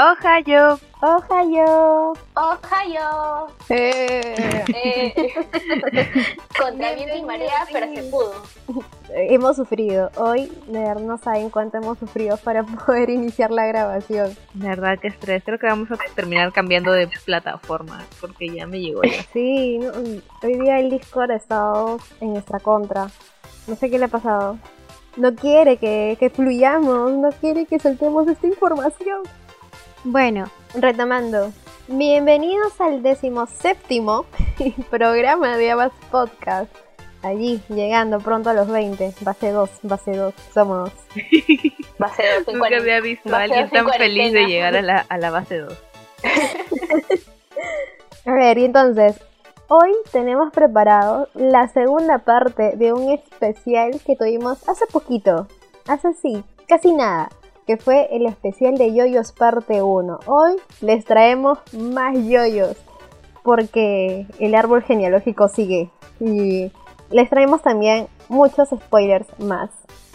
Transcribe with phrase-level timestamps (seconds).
[0.00, 0.80] Ohio.
[1.02, 2.14] Ohio.
[2.34, 3.48] Ohio.
[3.68, 4.64] Eh.
[4.68, 5.14] Eh,
[6.58, 8.32] contra viento y marea, pero se pudo.
[9.10, 10.10] Hemos sufrido.
[10.16, 14.34] Hoy, de verdad, no saben cuánto hemos sufrido para poder iniciar la grabación.
[14.54, 15.44] De verdad que estrés.
[15.44, 19.22] Creo que vamos a terminar cambiando de plataforma porque ya me llegó ya.
[19.34, 19.92] Sí, no,
[20.42, 23.10] hoy día el Discord ha estado en nuestra contra.
[23.66, 24.58] No sé qué le ha pasado.
[25.18, 29.20] No quiere que, que fluyamos, no quiere que soltemos esta información.
[30.04, 31.52] Bueno, retomando.
[31.88, 34.24] Bienvenidos al decimoséptimo
[34.90, 36.74] programa de Abas Podcast.
[37.22, 39.12] Allí, llegando pronto a los 20.
[39.20, 40.34] Base 2, base 2.
[40.54, 40.90] Somos.
[41.98, 42.80] Base 2 en Nunca cuarentena.
[42.80, 45.72] había visto a alguien tan feliz de llegar a la, a la base 2.
[48.26, 49.18] A ver, y entonces,
[49.68, 55.46] hoy tenemos preparado la segunda parte de un especial que tuvimos hace poquito.
[55.88, 57.30] Hace sí, casi nada.
[57.66, 60.20] Que fue el especial de Yoyos parte 1.
[60.26, 62.76] Hoy les traemos más yoyos.
[63.42, 65.90] Porque el árbol genealógico sigue.
[66.20, 66.70] Y
[67.10, 69.70] les traemos también muchos spoilers más.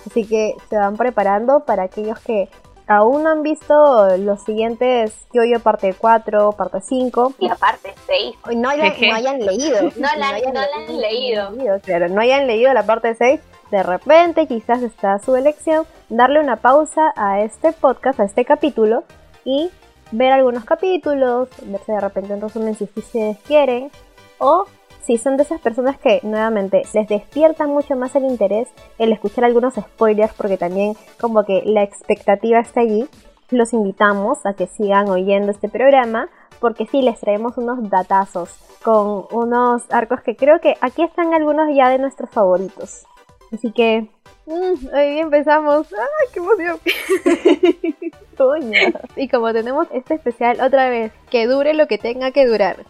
[0.05, 2.49] Así que se van preparando para aquellos que
[2.87, 7.33] aún no han visto los siguientes Yoyo parte 4, parte 5.
[7.39, 8.35] Y aparte, 6.
[8.57, 9.81] No hayan, no hayan leído.
[9.97, 11.79] No la- no la han leído.
[11.81, 13.41] Claro, no hayan leído la parte 6.
[13.75, 19.03] De repente, quizás está su elección darle una pausa a este podcast, a este capítulo,
[19.43, 19.69] y
[20.13, 23.91] ver algunos capítulos, verse de repente un resumen si ustedes quieren,
[24.37, 24.63] o
[25.03, 29.43] si son de esas personas que nuevamente les despierta mucho más el interés el escuchar
[29.43, 33.09] algunos spoilers, porque también como que la expectativa está allí,
[33.49, 36.29] los invitamos a que sigan oyendo este programa,
[36.61, 41.67] porque sí les traemos unos datazos con unos arcos que creo que aquí están algunos
[41.75, 43.05] ya de nuestros favoritos.
[43.51, 44.07] Así que,
[44.45, 45.87] mm, hoy empezamos.
[45.93, 46.79] ¡Ay, qué emoción!
[48.37, 48.79] Coño.
[49.15, 52.85] Y como tenemos este especial otra vez, que dure lo que tenga que durar.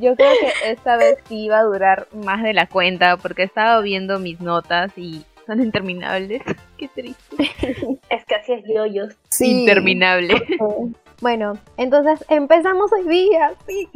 [0.00, 3.46] Yo creo que esta vez sí iba a durar más de la cuenta porque he
[3.46, 6.42] estado viendo mis notas y son interminables.
[6.76, 7.50] Qué triste.
[8.10, 9.14] Es que así es yoyos.
[9.40, 10.34] Interminable.
[11.20, 13.88] Bueno, entonces empezamos hoy día, sí.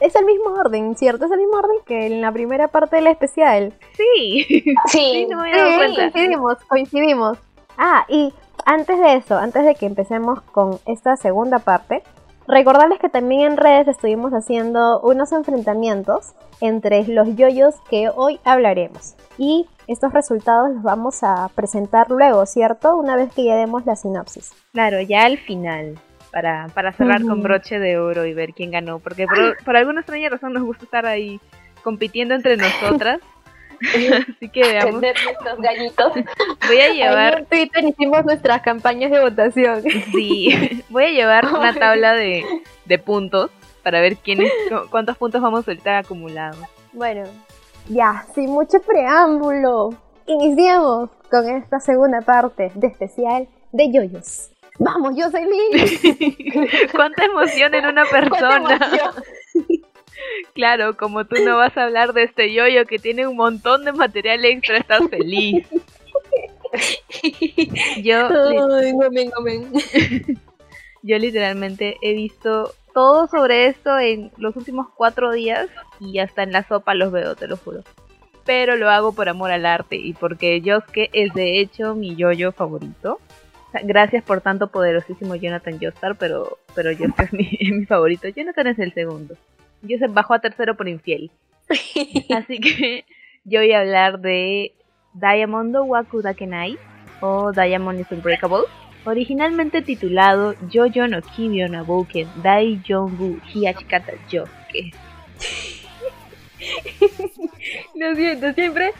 [0.00, 1.26] Es el mismo orden, ¿cierto?
[1.26, 3.72] Es el mismo orden que en la primera parte del especial.
[3.96, 4.46] Sí.
[4.86, 5.26] Sí, Sí.
[5.30, 6.00] no me dado Sí, cuenta.
[6.12, 7.38] coincidimos, coincidimos.
[7.78, 8.32] Ah, y
[8.66, 12.02] antes de eso, antes de que empecemos con esta segunda parte,
[12.46, 19.14] recordarles que también en redes estuvimos haciendo unos enfrentamientos entre los yoyos que hoy hablaremos.
[19.38, 22.96] Y estos resultados los vamos a presentar luego, ¿cierto?
[22.96, 24.52] Una vez que ya demos la sinopsis.
[24.72, 25.98] Claro, ya al final.
[26.34, 28.98] Para, para cerrar con broche de oro y ver quién ganó.
[28.98, 31.40] Porque por, por alguna extraña razón nos gusta estar ahí
[31.84, 33.20] compitiendo entre nosotras.
[34.36, 35.00] Así que veamos.
[35.00, 36.12] Nuestros gallitos.
[36.66, 37.38] Voy a Ahí llevar.
[37.38, 39.82] en Twitter hicimos nuestras campañas de votación.
[40.12, 42.44] Sí, voy a llevar una tabla de,
[42.84, 43.50] de puntos
[43.82, 44.50] para ver quiénes,
[44.90, 46.58] cuántos puntos vamos a soltar acumulados.
[46.92, 47.24] Bueno,
[47.88, 49.90] ya, sin mucho preámbulo,
[50.26, 54.50] iniciamos con esta segunda parte de especial de yoyos.
[54.78, 56.88] Vamos, Jocelyn.
[56.92, 58.78] Cuánta emoción en una persona.
[60.54, 63.92] Claro, como tú no vas a hablar de este yoyo que tiene un montón de
[63.92, 65.66] material extra, estás feliz.
[68.02, 69.72] Yo, Ay, gomen, gomen.
[71.02, 75.68] yo literalmente he visto todo sobre esto en los últimos cuatro días
[76.00, 77.82] y hasta en la sopa los veo, te lo juro.
[78.44, 82.52] Pero lo hago por amor al arte y porque Yosuke es de hecho mi yoyo
[82.52, 83.20] favorito.
[83.82, 87.32] Gracias por tanto poderosísimo Jonathan Joestar, pero, pero Yosuke es
[87.72, 88.28] mi, favorito.
[88.28, 89.36] Jonathan es el segundo.
[89.82, 91.30] Joseph bajó a tercero por infiel.
[92.36, 93.04] Así que
[93.44, 94.72] yo voy a hablar de
[95.14, 96.78] Diamond Waku Dakenai
[97.20, 98.64] o Diamond is Unbreakable,
[99.04, 104.92] originalmente titulado Jojo no Kibyo no Bouken Dai Jongu Hiachikata Yosuke.
[107.94, 108.92] Lo siento, siempre.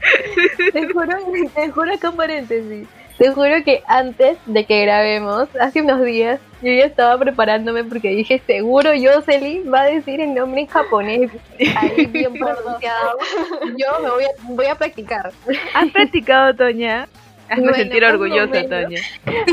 [0.73, 1.17] Te juro,
[1.55, 2.89] te juro con paréntesis.
[3.19, 8.09] Te juro que antes de que grabemos, hace unos días, yo ya estaba preparándome porque
[8.09, 11.31] dije, seguro Jocelyn va a decir el nombre en japonés.
[11.77, 13.19] Ahí bien pronunciado.
[13.77, 15.33] Yo me voy a, voy a practicar.
[15.75, 17.07] ¿Has practicado, Toña?
[17.49, 18.63] Hazme Bueno, sentir orgullosa.
[18.69, 19.01] Toña.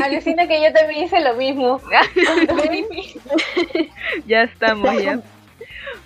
[0.02, 1.80] Alucina que yo también hice lo mismo.
[4.26, 5.20] ya estamos, ya.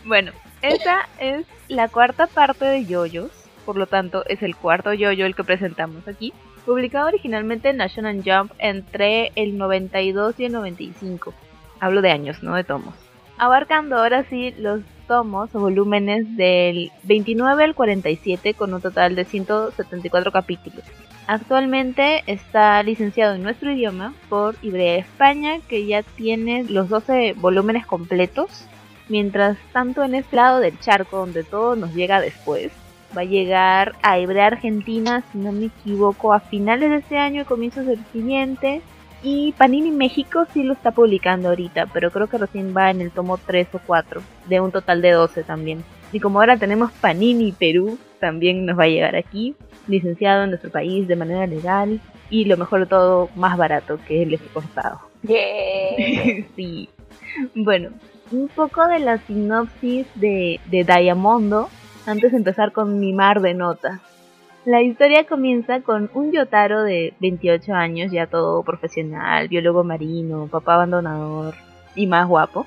[0.04, 0.32] Bueno,
[0.62, 3.30] esta es la cuarta parte de Yoyos,
[3.64, 6.32] por lo tanto es el cuarto Yoyo el que presentamos aquí,
[6.66, 11.32] publicado originalmente en National Jump entre el 92 y el 95.
[11.80, 12.94] Hablo de años, no de tomos.
[13.38, 19.24] Abarcando ahora sí los tomos o volúmenes del 29 al 47 con un total de
[19.24, 20.82] 174 capítulos.
[21.28, 27.86] Actualmente está licenciado en nuestro idioma por Ibrea España, que ya tiene los 12 volúmenes
[27.86, 28.66] completos.
[29.08, 32.72] Mientras tanto, en este lado del charco, donde todo nos llega después,
[33.16, 37.42] va a llegar a Ibrea Argentina, si no me equivoco, a finales de este año
[37.42, 38.82] y comienzos del siguiente.
[39.22, 43.10] Y Panini México sí lo está publicando ahorita, pero creo que recién va en el
[43.10, 45.82] tomo 3 o 4, de un total de 12 también.
[46.12, 49.54] Y como ahora tenemos Panini Perú, también nos va a llegar aquí
[49.88, 54.22] licenciado en nuestro país de manera legal y lo mejor de todo, más barato que
[54.22, 55.00] el exportado.
[56.56, 56.88] sí.
[57.54, 57.90] Bueno,
[58.30, 61.68] un poco de la sinopsis de, de Diamondo
[62.06, 64.00] antes de empezar con mi mar de notas.
[64.64, 70.74] La historia comienza con un Yotaro de 28 años, ya todo profesional, biólogo marino, papá
[70.74, 71.54] abandonador
[71.94, 72.66] y más guapo,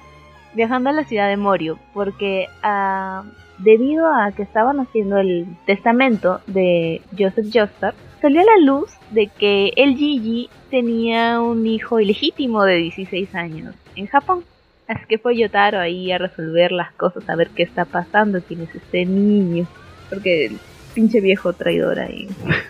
[0.54, 3.24] viajando a la ciudad de Morio, porque a
[3.60, 9.28] debido a que estaban haciendo el testamento de Joseph Joestar, salió a la luz de
[9.28, 14.44] que el Gigi tenía un hijo ilegítimo de 16 años en Japón.
[14.90, 18.62] Así que fue Yotaro ahí a resolver las cosas, a ver qué está pasando, quién
[18.62, 19.68] es este niño.
[20.10, 20.60] Porque el
[20.96, 22.28] pinche viejo traidor ahí.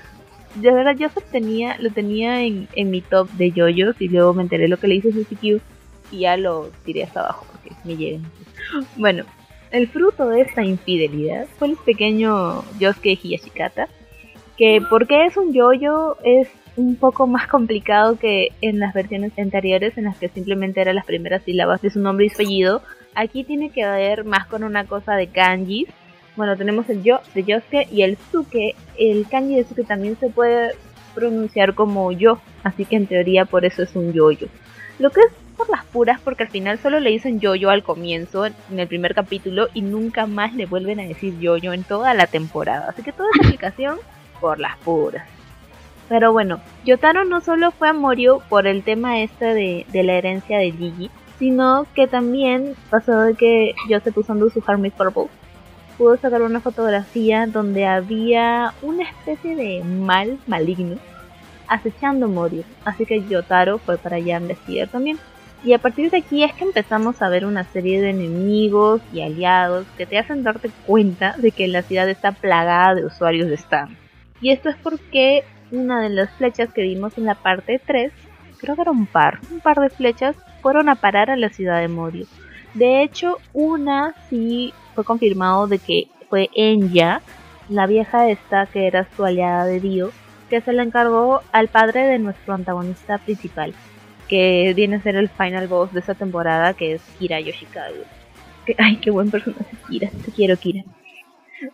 [0.55, 4.41] De verdad, Joseph tenía, lo tenía en, en mi top de yoyos y luego me
[4.41, 5.61] enteré lo que le hizo CCQ
[6.11, 8.29] y ya lo tiré hasta abajo porque me llegan.
[8.97, 9.23] Bueno,
[9.71, 13.87] el fruto de esta infidelidad fue el pequeño Yosuke Hiyashikata,
[14.57, 16.49] que porque es un yoyo es
[16.79, 21.05] un poco más complicado que en las versiones anteriores en las que simplemente eran las
[21.05, 22.81] primeras sílabas de su nombre y su apellido.
[23.15, 25.89] Aquí tiene que ver más con una cosa de kanjis.
[26.37, 28.75] Bueno, tenemos el yo de Yosuke y el suke.
[28.97, 30.71] El kanji de suke también se puede
[31.13, 34.47] pronunciar como yo, así que en teoría por eso es un yoyo.
[34.99, 38.45] Lo que es por las puras porque al final solo le dicen yo-yo al comienzo,
[38.45, 42.27] en el primer capítulo, y nunca más le vuelven a decir yo-yo en toda la
[42.27, 42.87] temporada.
[42.89, 43.97] Así que toda esa explicación
[44.39, 45.38] por las puras.
[46.09, 50.13] Pero bueno, Yotaro no solo fue a Morio por el tema este de, de la
[50.13, 55.27] herencia de Gigi, sino que también pasó de que Joseph usando su Harmony Purple
[55.97, 60.97] pudo sacar una fotografía donde había una especie de mal maligno
[61.67, 62.63] acechando Morio.
[62.83, 65.19] Así que Yotaro fue para allá a investigar también.
[65.63, 69.21] Y a partir de aquí es que empezamos a ver una serie de enemigos y
[69.21, 73.55] aliados que te hacen darte cuenta de que la ciudad está plagada de usuarios de
[73.55, 73.95] Stan.
[74.41, 78.11] Y esto es porque una de las flechas que vimos en la parte 3,
[78.57, 81.79] creo que era un par, un par de flechas, fueron a parar a la ciudad
[81.79, 82.25] de Morio.
[82.73, 87.21] De hecho, una sí fue confirmado de que fue Enya,
[87.69, 90.11] la vieja esta que era su aliada de Dio,
[90.49, 93.73] que se la encargó al padre de nuestro antagonista principal,
[94.27, 98.05] que viene a ser el final boss de esta temporada, que es Kira Yoshikawa.
[98.77, 100.83] ay, qué buen personaje Kira, te quiero Kira.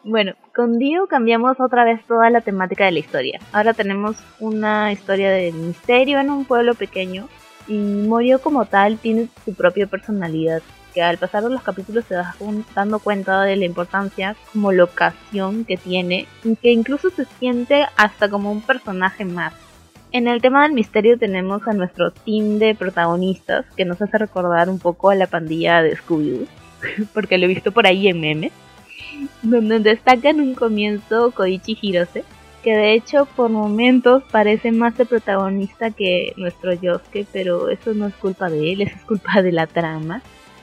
[0.03, 3.39] Bueno, con Dio cambiamos otra vez toda la temática de la historia.
[3.51, 7.27] Ahora tenemos una historia de misterio en un pueblo pequeño
[7.67, 10.61] y Morio como tal tiene su propia personalidad,
[10.93, 12.35] que al pasar los capítulos te das
[12.75, 18.29] dando cuenta de la importancia como locación que tiene, y que incluso se siente hasta
[18.29, 19.53] como un personaje más.
[20.11, 24.69] En el tema del misterio tenemos a nuestro team de protagonistas que nos hace recordar
[24.69, 26.47] un poco a la pandilla de Scooby-Doo,
[27.13, 28.53] porque lo he visto por ahí en memes,
[29.41, 32.23] donde destaca en un comienzo Koichi Hirose,
[32.63, 38.07] que de hecho por momentos parece más de protagonista que nuestro Yosuke, pero eso no
[38.07, 40.21] es culpa de él, es culpa de la trama.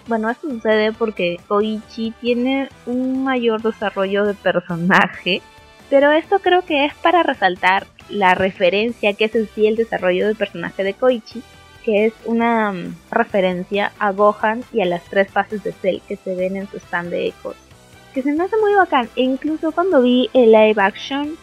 [0.08, 5.42] Bueno, esto sucede porque Koichi tiene un mayor desarrollo de personaje,
[5.90, 10.26] pero esto creo que es para resaltar la referencia que es en sí el desarrollo
[10.26, 11.42] del personaje de Koichi,
[11.84, 16.16] que es una mm, referencia a Gohan y a las tres fases de Cell que
[16.16, 17.56] se ven en su stand de Ecos.
[18.14, 19.08] Que se me hace muy bacán.
[19.16, 21.36] E incluso cuando vi el live action,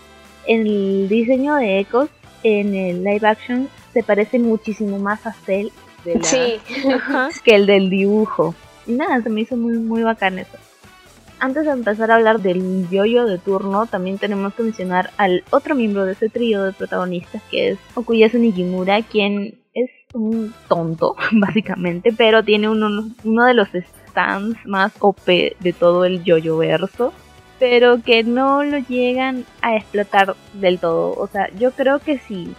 [0.47, 2.09] el diseño de Ecos
[2.43, 5.69] en el live action se parece muchísimo más a Cell
[7.43, 8.55] que el del dibujo.
[8.87, 10.57] Y nada, se me hizo muy, muy bacán eso
[11.39, 15.75] antes de empezar a hablar del yoyo de turno, también tenemos que mencionar al otro
[15.75, 22.13] miembro de ese trío de protagonistas, que es Okuyasu Nigimura, quien es un tonto, básicamente,
[22.15, 23.73] pero tiene uno, uno de los
[24.65, 27.13] más OP de todo el yoyo verso,
[27.59, 31.13] pero que no lo llegan a explotar del todo.
[31.17, 32.53] O sea, yo creo que sí.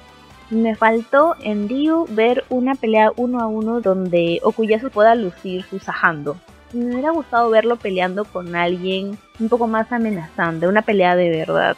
[0.51, 5.79] Me faltó en Ryu ver una pelea uno a uno donde Okuyasu pueda lucir su
[5.79, 6.37] Sahando
[6.73, 11.77] me hubiera gustado verlo peleando con alguien un poco más amenazante, una pelea de verdad.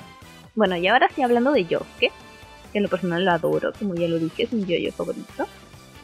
[0.54, 2.12] Bueno, y ahora sí hablando de Yosuke,
[2.72, 5.46] que en lo personal lo adoro, como ya lo dije, es mi yo favorito.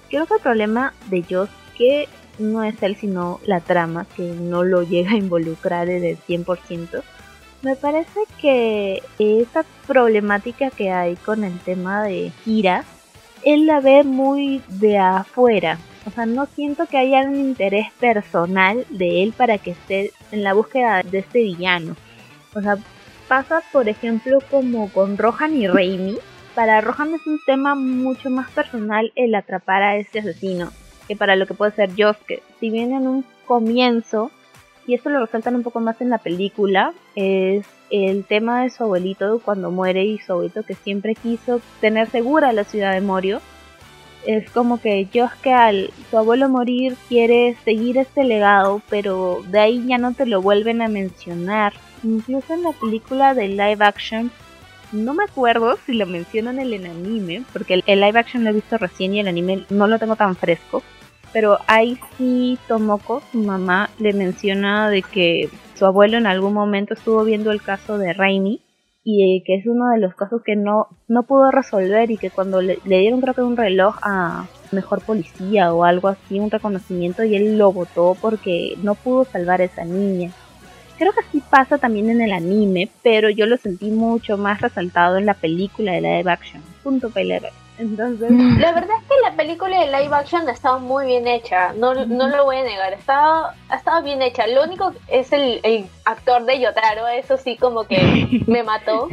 [0.08, 4.82] Creo que el problema de Yosuke no es él, sino la trama, que no lo
[4.82, 7.02] llega a involucrar en el 100%.
[7.62, 12.84] Me parece que esa problemática que hay con el tema de Kira,
[13.44, 15.78] él la ve muy de afuera.
[16.06, 20.44] O sea, no siento que haya un interés personal de él para que esté en
[20.44, 21.96] la búsqueda de este villano.
[22.54, 22.76] O sea,
[23.26, 26.16] pasa por ejemplo como con Rohan y Raimi.
[26.54, 30.70] Para Rohan es un tema mucho más personal el atrapar a este asesino
[31.08, 32.42] que para lo que puede ser Josuke.
[32.60, 34.30] Si bien en un comienzo,
[34.86, 38.84] y esto lo resaltan un poco más en la película, es el tema de su
[38.84, 43.40] abuelito cuando muere y su abuelito que siempre quiso tener segura la ciudad de Morio.
[44.26, 49.84] Es como que Josuke al su abuelo morir quiere seguir este legado, pero de ahí
[49.86, 51.72] ya no te lo vuelven a mencionar.
[52.02, 54.30] Incluso en la película de live action
[54.92, 58.54] no me acuerdo si lo mencionan en el anime, porque el, live action lo he
[58.54, 60.82] visto recién y el anime no lo tengo tan fresco.
[61.32, 66.94] Pero ahí sí Tomoko, su mamá, le menciona de que su abuelo en algún momento
[66.94, 68.60] estuvo viendo el caso de Raimi
[69.04, 72.60] y que es uno de los casos que no, no pudo resolver y que cuando
[72.60, 77.34] le, dieron creo que un reloj a mejor policía o algo así, un reconocimiento y
[77.34, 80.30] él lo votó porque no pudo salvar a esa niña.
[80.98, 85.16] Creo que así pasa también en el anime, pero yo lo sentí mucho más resaltado
[85.16, 86.60] en la película de live action.
[86.82, 87.40] Punto pelea.
[87.78, 88.30] Entonces...
[88.30, 91.94] La verdad es que la película de live action ha estado muy bien hecha, no,
[91.94, 92.96] no lo voy a negar, ha
[93.76, 94.46] estado, bien hecha.
[94.46, 99.08] Lo único es el, el actor de Yotaro, eso sí como que me mató.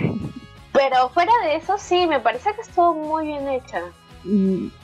[0.74, 3.82] Pero fuera de eso sí, me parece que estuvo muy bien hecha.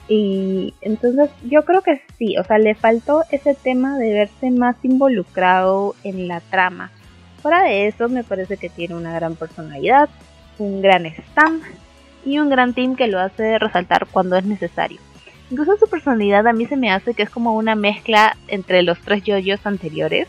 [0.08, 4.76] Y, entonces yo creo que sí, o sea, le faltó ese tema de verse más
[4.84, 6.90] involucrado en la trama.
[7.42, 10.08] Fuera de eso, me parece que tiene una gran personalidad,
[10.58, 11.62] un gran stand
[12.24, 15.00] y un gran team que lo hace resaltar cuando es necesario.
[15.50, 18.98] Incluso su personalidad a mí se me hace que es como una mezcla entre los
[19.00, 20.28] tres yoyos anteriores.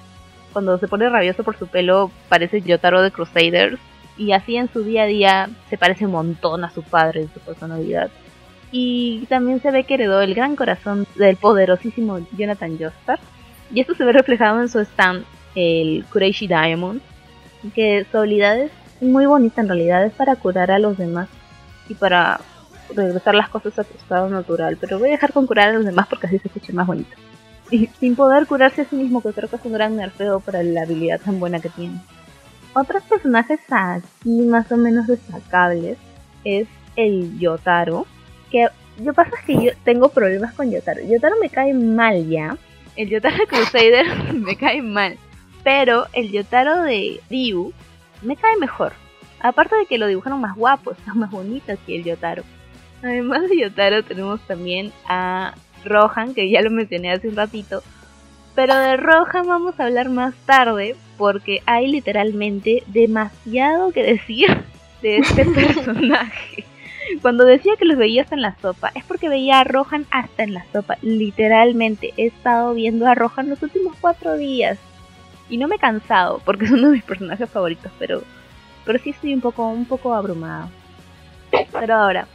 [0.52, 3.80] Cuando se pone rabioso por su pelo parece Yotaro de Crusaders
[4.18, 7.34] y así en su día a día se parece un montón a su padre en
[7.34, 8.12] su personalidad
[8.74, 13.20] y también se ve que heredó el gran corazón del poderosísimo Jonathan Joestar.
[13.72, 17.00] Y esto se ve reflejado en su stand, el Kureishi Diamond,
[17.76, 21.30] que su habilidad es muy bonita en realidad, es para curar a los demás
[21.90, 22.40] y para
[22.94, 24.78] regresar las cosas a su estado natural.
[24.80, 27.16] Pero voy a dejar con curar a los demás porque así se escucha más bonito.
[27.72, 30.62] Y sin poder curarse a sí mismo, que creo que es un gran nerfeo para
[30.63, 32.00] la habilidad tan buena que tiene.
[32.74, 35.98] Otros personajes aquí más o menos destacables
[36.44, 38.06] es el Yotaro,
[38.52, 41.02] que yo pasa es que yo tengo problemas con Yotaro.
[41.02, 42.58] Yotaro me cae mal ya.
[42.96, 45.18] El Yotaro Crusader me cae mal.
[45.63, 47.74] Pero el Yotaro de Ryu
[48.22, 48.94] me cae mejor.
[49.44, 52.44] Aparte de que lo dibujaron más guapo, está más bonito que el Yotaro.
[53.04, 55.54] Además de Yotaro tenemos también a
[55.86, 57.84] Rohan, que ya lo mencioné hace un ratito.
[58.56, 64.48] Pero de Rohan vamos a hablar más tarde porque hay literalmente demasiado que decir
[65.02, 66.66] de este personaje.
[67.22, 70.44] Cuando decía que los veía hasta en la sopa, es porque veía a Rohan hasta
[70.44, 70.98] en la sopa.
[71.02, 74.80] Literalmente, he estado viendo a Rohan los últimos cuatro días.
[75.50, 78.24] Y no me he cansado, porque es uno de mis personajes favoritos, pero,
[78.86, 80.70] pero sí estoy un poco, un poco abrumada.
[81.72, 82.28] Pero ahora,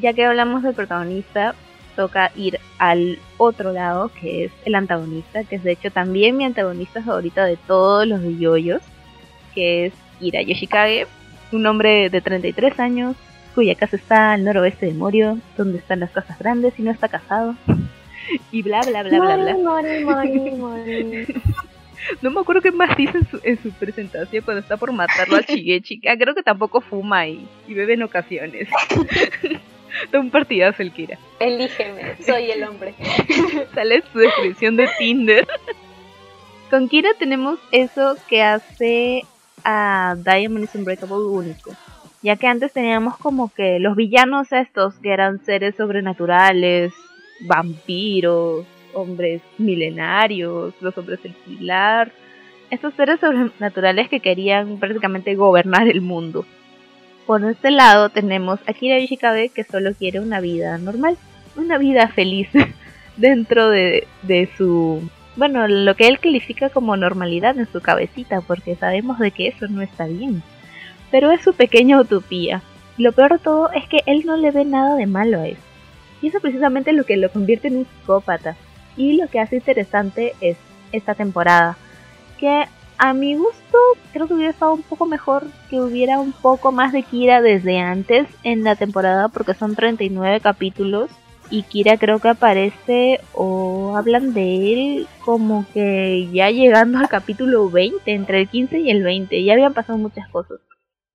[0.00, 1.54] ya que hablamos del protagonista,
[1.96, 6.44] toca ir al otro lado, que es el antagonista, que es de hecho también mi
[6.44, 8.82] antagonista favorito de todos los de yoyos,
[9.54, 11.06] que es Ira Yoshikage,
[11.52, 13.16] un hombre de 33 años,
[13.54, 17.08] cuya casa está al noroeste de Morio, donde están las casas grandes y no está
[17.08, 17.54] casado.
[18.52, 19.56] y bla bla bla bla bla.
[22.22, 26.00] no me acuerdo qué más dice en su, presentación cuando está por matarlo a Shigechi.
[26.08, 28.68] Ah, creo que tampoco fuma y, y bebe en ocasiones.
[30.12, 31.18] Da un partidazo el Kira.
[31.40, 32.94] Elígeme, soy el hombre.
[33.74, 35.48] Sale su descripción de Tinder.
[36.68, 39.24] Con Kira tenemos eso que hace
[39.64, 41.74] a Diamond is Unbreakable único
[42.22, 46.92] ya que antes teníamos como que los villanos estos que eran seres sobrenaturales,
[47.40, 48.66] vampiros,
[49.00, 52.12] hombres milenarios, los hombres del pilar,
[52.70, 56.44] estos seres sobrenaturales que querían prácticamente gobernar el mundo.
[57.26, 61.16] Por este lado tenemos a Kira Ishikabe que solo quiere una vida normal,
[61.56, 62.48] una vida feliz
[63.16, 64.06] dentro de,
[64.56, 69.48] su bueno, lo que él califica como normalidad en su cabecita, porque sabemos de que
[69.48, 70.42] eso no está bien
[71.10, 72.62] pero es su pequeña utopía.
[72.96, 75.60] Lo peor de todo es que él no le ve nada de malo a eso.
[76.20, 78.56] Y eso precisamente es lo que lo convierte en un psicópata.
[78.98, 80.58] Y lo que hace interesante es
[80.92, 81.78] esta temporada.
[82.38, 82.66] Que
[82.98, 83.78] a mi gusto
[84.12, 87.78] creo que hubiera estado un poco mejor que hubiera un poco más de Kira desde
[87.78, 91.10] antes en la temporada porque son 39 capítulos
[91.50, 97.70] y Kira creo que aparece o hablan de él como que ya llegando al capítulo
[97.70, 100.58] 20, entre el 15 y el 20, ya habían pasado muchas cosas.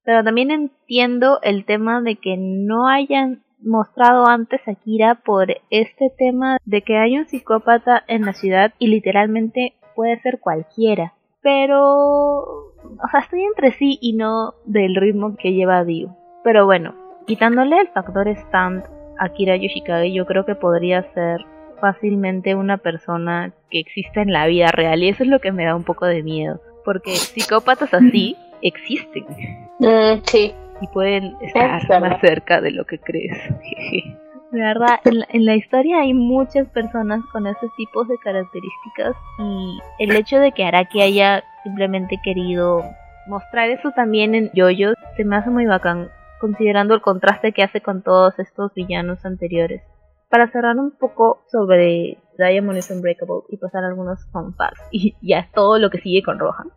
[0.03, 6.11] Pero también entiendo el tema de que no hayan mostrado antes a Kira por este
[6.17, 11.13] tema de que hay un psicópata en la ciudad y literalmente puede ser cualquiera.
[11.41, 16.15] Pero, o sea, estoy entre sí y no del ritmo que lleva Dio.
[16.43, 18.83] Pero bueno, quitándole el factor stand
[19.19, 21.45] a Kira Yoshikage, yo creo que podría ser
[21.79, 25.65] fácilmente una persona que existe en la vida real y eso es lo que me
[25.65, 26.61] da un poco de miedo.
[26.85, 29.25] Porque psicópatas así existen.
[29.79, 30.53] Mm, sí.
[30.83, 32.01] Y pueden estar verdad.
[32.01, 33.37] más cerca de lo que crees.
[34.51, 39.15] De verdad, en la, en la historia hay muchas personas con esos tipos de características
[39.39, 42.83] y el hecho de que Araki haya simplemente querido
[43.25, 46.09] mostrar eso también en Yoyo se me hace muy bacán,
[46.39, 49.81] considerando el contraste que hace con todos estos villanos anteriores.
[50.29, 55.47] Para cerrar un poco sobre Diamond is Unbreakable y pasar algunos fun facts y ya
[55.53, 56.69] todo lo que sigue con Rohan.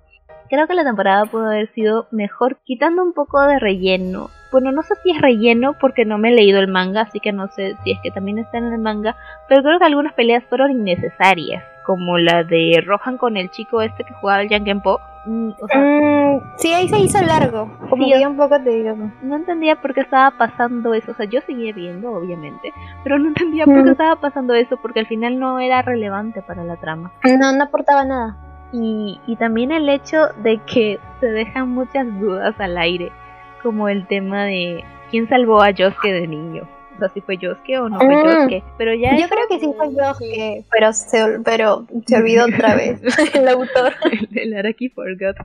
[0.48, 4.30] Creo que la temporada pudo haber sido mejor quitando un poco de relleno.
[4.52, 7.32] Bueno, no sé si es relleno porque no me he leído el manga, así que
[7.32, 9.16] no sé si es que también está en el manga,
[9.48, 14.04] pero creo que algunas peleas fueron innecesarias, como la de Rohan con el chico este
[14.04, 15.00] que jugaba el Jankenpo.
[15.26, 17.68] Mm, O sea, Mm, sí, ahí se hizo largo.
[17.90, 19.10] Como Sí, que un poco tedioso.
[19.22, 21.10] no entendía por qué estaba pasando eso.
[21.10, 22.72] O sea, yo seguía viendo, obviamente,
[23.02, 23.88] pero no entendía por qué Mm.
[23.92, 27.10] estaba pasando eso porque al final no era relevante para la trama.
[27.24, 28.36] No, no aportaba nada.
[28.72, 33.10] Y, y también el hecho de que se dejan muchas dudas al aire,
[33.62, 36.68] como el tema de quién salvó a Yosuke de niño.
[36.96, 38.24] O sea, si fue Yosuke o no fue Mm.
[38.26, 38.64] Yosuke.
[38.78, 42.74] Pero ya Yo eso- creo que sí fue Yosuke, pero se, pero se olvidó otra
[42.74, 43.00] vez
[43.34, 43.92] el autor.
[44.10, 45.36] el, el Araki Forgot.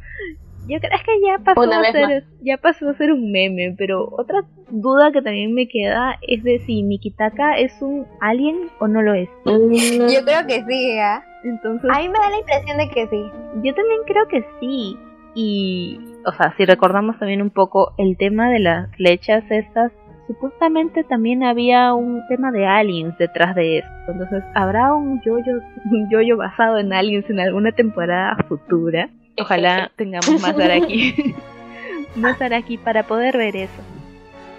[0.67, 3.75] Yo creo es que ya pasó Una a ser ya pasó a ser un meme,
[3.77, 8.87] pero otra duda que también me queda es de si Mikitaka es un alien o
[8.87, 9.29] no lo es.
[9.45, 11.23] Mm, Yo creo que sí, ¿ah?
[11.43, 13.23] Entonces, A mí me da la impresión de que sí.
[13.63, 14.97] yo también creo que sí.
[15.33, 19.91] Y, o sea, si recordamos también un poco el tema de las flechas estas,
[20.27, 23.87] supuestamente también había un tema de aliens detrás de eso.
[24.07, 29.09] Entonces, ¿habrá un yoyo, un yoyo basado en aliens en alguna temporada futura?
[29.39, 31.35] Ojalá tengamos más Araki.
[32.15, 33.81] más Araki para poder ver eso.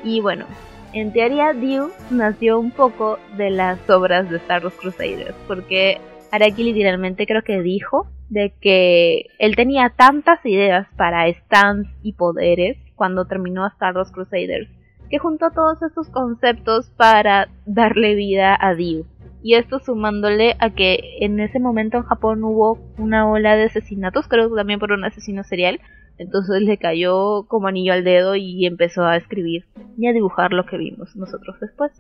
[0.05, 0.47] Y bueno,
[0.93, 6.65] en teoría Dio nació un poco de las obras de Star Wars Crusaders, porque Araki
[6.65, 13.27] literalmente creo que dijo de que él tenía tantas ideas para stands y poderes cuando
[13.27, 14.69] terminó Star Wars Crusaders,
[15.11, 19.05] que juntó todos estos conceptos para darle vida a Dio.
[19.43, 24.29] Y esto sumándole a que en ese momento en Japón hubo una ola de asesinatos,
[24.29, 25.81] creo que también por un asesino serial.
[26.19, 29.65] Entonces le cayó como anillo al dedo y empezó a escribir
[29.99, 31.91] y a dibujar lo que vimos nosotros después.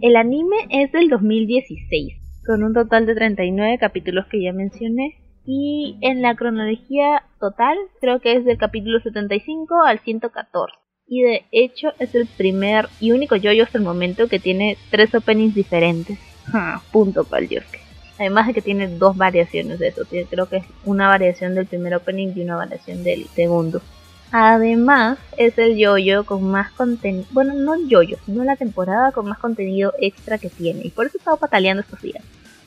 [0.00, 2.14] El anime es del 2016,
[2.46, 5.16] con un total de 39 capítulos que ya mencioné.
[5.44, 10.74] Y en la cronología total creo que es del capítulo 75 al 114.
[11.08, 15.14] Y de hecho es el primer y único yoyo hasta el momento que tiene tres
[15.14, 16.31] openings diferentes.
[16.50, 17.80] Ja, punto para el Yosuke.
[18.18, 20.02] Además de que tiene dos variaciones de eso.
[20.30, 23.82] Creo que es una variación del primer opening y una variación del segundo.
[24.30, 27.26] Además, es el yoyo con más contenido.
[27.32, 30.82] Bueno, no el yoyo, sino la temporada con más contenido extra que tiene.
[30.84, 32.22] Y por eso he estado pataleando estos días.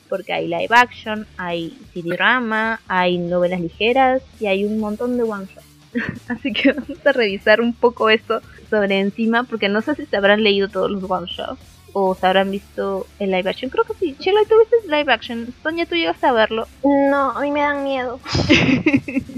[0.08, 5.24] Porque hay live action, hay CD drama, hay novelas ligeras y hay un montón de
[5.24, 5.64] one shot.
[6.28, 9.44] Así que vamos a revisar un poco esto sobre encima.
[9.44, 13.06] Porque no sé si se habrán leído todos los one shots o se habrán visto
[13.18, 13.70] el live action.
[13.70, 14.14] Creo que sí.
[14.20, 15.54] Chelo, ¿tú viste el live action?
[15.62, 16.66] Sonia, tú llegaste a verlo.
[16.84, 18.20] No, a mí me dan miedo.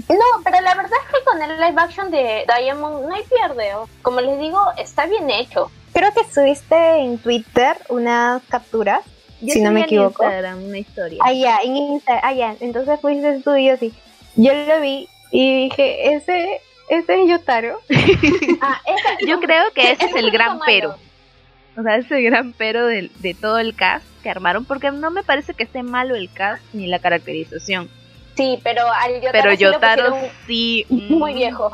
[0.09, 3.69] No, pero la verdad es que con el live action de Diamond no hay pierde.
[4.01, 5.69] Como les digo, está bien hecho.
[5.93, 9.01] Creo que subiste en Twitter una captura,
[9.39, 10.23] Yo si no me subí en equivoco.
[10.23, 11.19] Instagram una historia.
[11.23, 12.55] Ah, ya, en Insta, ah, ya.
[12.59, 13.93] Entonces fuiste tú y yo sí.
[14.35, 17.79] Yo lo vi y dije, ese, ese es Yotaro.
[18.61, 20.63] Ah, esa- Yo creo que ese es el gran malo.
[20.65, 20.95] pero.
[21.79, 24.65] O sea, ese gran pero de, de todo el cast que armaron.
[24.65, 27.89] Porque no me parece que esté malo el cast ni la caracterización.
[28.35, 30.85] Sí, pero al Yotaro, Pero sí Yotaro sí.
[30.89, 31.71] muy viejo.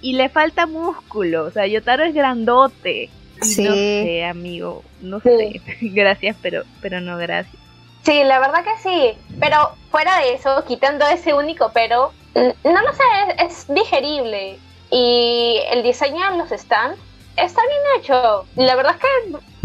[0.00, 1.44] Y le falta músculo.
[1.44, 3.10] O sea, Yotaro es grandote.
[3.40, 3.62] Sí.
[3.64, 4.82] No sé, amigo.
[5.00, 5.28] No Sí.
[5.28, 5.60] sé.
[5.92, 7.56] gracias, pero, pero no gracias.
[8.02, 9.18] Sí, la verdad que sí.
[9.40, 9.56] Pero
[9.90, 13.02] fuera de eso, quitando ese único pero, no lo sé,
[13.38, 14.58] es, es digerible.
[14.90, 16.98] Y el diseño de los stands
[17.42, 18.46] está bien hecho.
[18.56, 19.02] La verdad es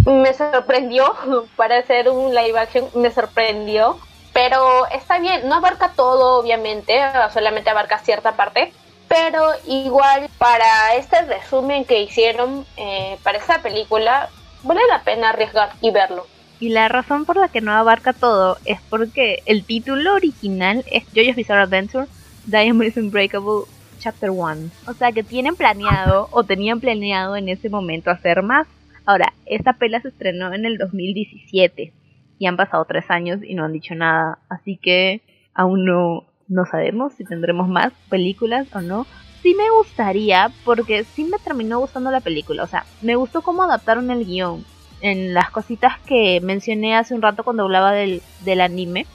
[0.06, 1.14] que me sorprendió
[1.56, 4.00] para hacer un live action, me sorprendió.
[4.34, 7.00] Pero está bien, no abarca todo, obviamente,
[7.32, 8.74] solamente abarca cierta parte.
[9.08, 14.30] Pero igual para este resumen que hicieron eh, para esta película,
[14.64, 16.26] vale la pena arriesgar y verlo.
[16.60, 21.04] Y la razón por la que no abarca todo es porque el título original es
[21.14, 22.08] JoJo's Bizarre Adventure
[22.46, 23.66] Diamond is Unbreakable
[24.04, 24.70] Chapter 1.
[24.88, 28.68] O sea que tienen planeado o tenían planeado en ese momento hacer más.
[29.06, 31.94] Ahora, esta pela se estrenó en el 2017
[32.38, 34.40] y han pasado tres años y no han dicho nada.
[34.50, 35.22] Así que
[35.54, 39.08] aún no, no sabemos si tendremos más películas o no.
[39.42, 42.64] Sí me gustaría porque sí me terminó gustando la película.
[42.64, 44.66] O sea, me gustó cómo adaptaron el guion
[45.00, 49.06] en las cositas que mencioné hace un rato cuando hablaba del, del anime.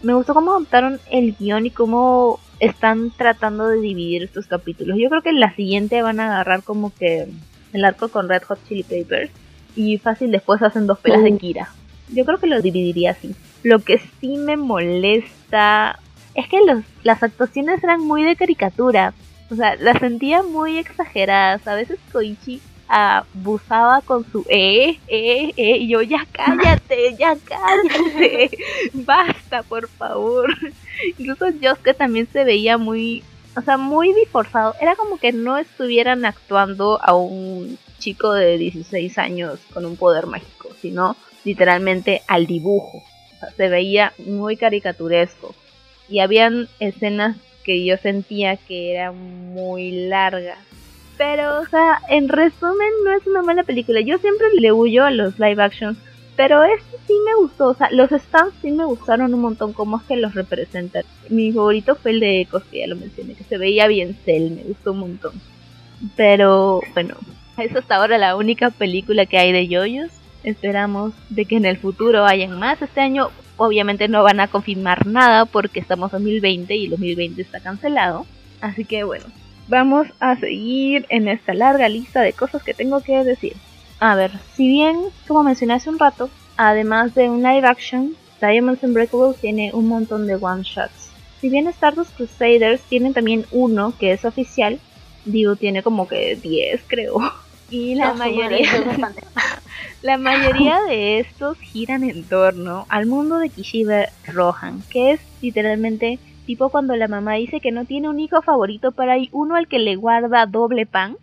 [0.00, 4.98] Me gustó cómo adaptaron el guion y cómo están tratando de dividir estos capítulos.
[4.98, 7.28] Yo creo que en la siguiente van a agarrar como que
[7.72, 9.30] el arco con Red Hot Chili Peppers
[9.76, 11.68] y fácil después hacen dos pelas de Kira.
[12.08, 13.34] Yo creo que lo dividiría así.
[13.62, 15.98] Lo que sí me molesta
[16.34, 19.14] es que los, las actuaciones eran muy de caricatura.
[19.50, 21.66] O sea, las sentía muy exageradas.
[21.66, 28.50] A veces Koichi abusaba con su eh, eh, eh, y yo ya cállate, ya cállate,
[28.94, 30.50] basta por favor.
[31.18, 33.22] Incluso Josuke también se veía muy,
[33.54, 34.74] o sea, muy disforzado.
[34.80, 40.26] Era como que no estuvieran actuando a un chico de 16 años con un poder
[40.26, 42.98] mágico, sino literalmente al dibujo.
[42.98, 45.54] O sea, se veía muy caricaturesco.
[46.08, 50.58] Y habían escenas que yo sentía que eran muy largas
[51.18, 54.00] pero, o sea, en resumen, no es una mala película.
[54.00, 55.98] Yo siempre le huyo a los live actions.
[56.36, 57.70] Pero este sí me gustó.
[57.70, 59.72] O sea, los stands sí me gustaron un montón.
[59.72, 61.02] Cómo es que los representan.
[61.28, 63.34] Mi favorito fue el de Ecos, que ya lo mencioné.
[63.34, 64.52] Que se veía bien Cell.
[64.52, 65.32] Me gustó un montón.
[66.16, 67.16] Pero, bueno.
[67.58, 70.12] Es hasta ahora la única película que hay de yoyos.
[70.44, 72.80] Esperamos de que en el futuro hayan más.
[72.80, 77.58] Este año obviamente no van a confirmar nada porque estamos en 2020 y 2020 está
[77.58, 78.24] cancelado.
[78.60, 79.24] Así que bueno,
[79.68, 83.56] vamos a seguir en esta larga lista de cosas que tengo que decir.
[84.00, 88.82] A ver, si bien, como mencioné hace un rato, además de un live action, Diamonds
[88.82, 91.10] Unbreakable tiene un montón de one shots.
[91.40, 94.80] Si bien Stardust Crusaders tienen también uno que es oficial,
[95.24, 97.20] digo, tiene como que 10 creo.
[97.70, 98.66] Y la mayoría,
[100.02, 106.18] la mayoría de estos giran en torno al mundo de Kishibe Rohan, que es literalmente
[106.48, 109.68] Tipo cuando la mamá dice que no tiene un hijo favorito, pero hay uno al
[109.68, 111.18] que le guarda doble pan.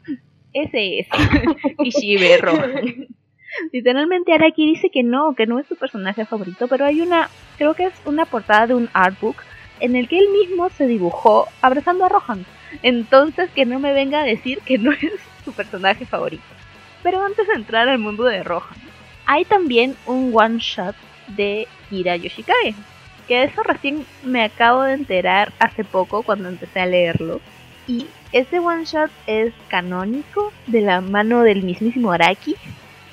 [0.54, 1.08] Ese es
[1.84, 3.08] Kishibe Rohan.
[3.74, 7.74] Literalmente Araki dice que no, que no es su personaje favorito, pero hay una, creo
[7.74, 9.38] que es una portada de un artbook
[9.80, 12.46] en el que él mismo se dibujó abrazando a Rohan.
[12.84, 15.12] Entonces que no me venga a decir que no es
[15.44, 16.44] su personaje favorito.
[17.02, 18.78] Pero antes de entrar al mundo de Rohan,
[19.26, 20.96] hay también un one shot
[21.30, 22.76] de Kira Yoshikae,
[23.28, 27.42] que eso recién me acabo de enterar hace poco cuando empecé a leerlo.
[27.88, 32.56] Y ese one shot es canónico de la mano del mismísimo Araki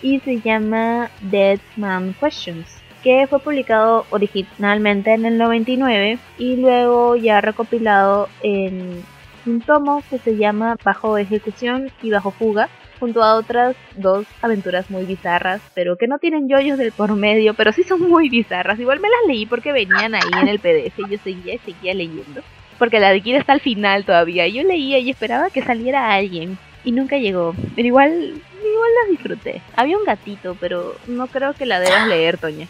[0.02, 2.66] y se llama Dead Man Questions,
[3.02, 9.04] que fue publicado originalmente en el 99 y luego ya recopilado en
[9.46, 12.68] un tomo que se llama Bajo Ejecución y Bajo Fuga,
[13.02, 17.52] junto a otras dos aventuras muy bizarras, pero que no tienen yoyos del por medio,
[17.52, 18.78] pero sí son muy bizarras.
[18.78, 21.94] Igual me las leí porque venían ahí en el PDF y yo seguía y seguía
[21.94, 22.42] leyendo.
[22.78, 24.46] Porque la de Kira está al final todavía.
[24.46, 26.56] Yo leía y esperaba que saliera alguien.
[26.84, 27.56] Y nunca llegó.
[27.74, 29.62] Pero igual, igual las disfruté.
[29.74, 32.68] Había un gatito, pero no creo que la debas leer, Toña.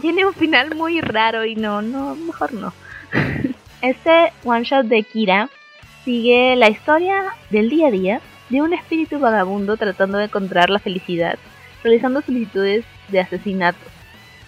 [0.00, 2.72] Tiene un final muy raro y no, no, mejor no.
[3.82, 5.48] Este one shot de Kira
[6.04, 10.78] sigue la historia del día a día de un espíritu vagabundo tratando de encontrar la
[10.78, 11.38] felicidad,
[11.82, 13.78] realizando solicitudes de asesinato.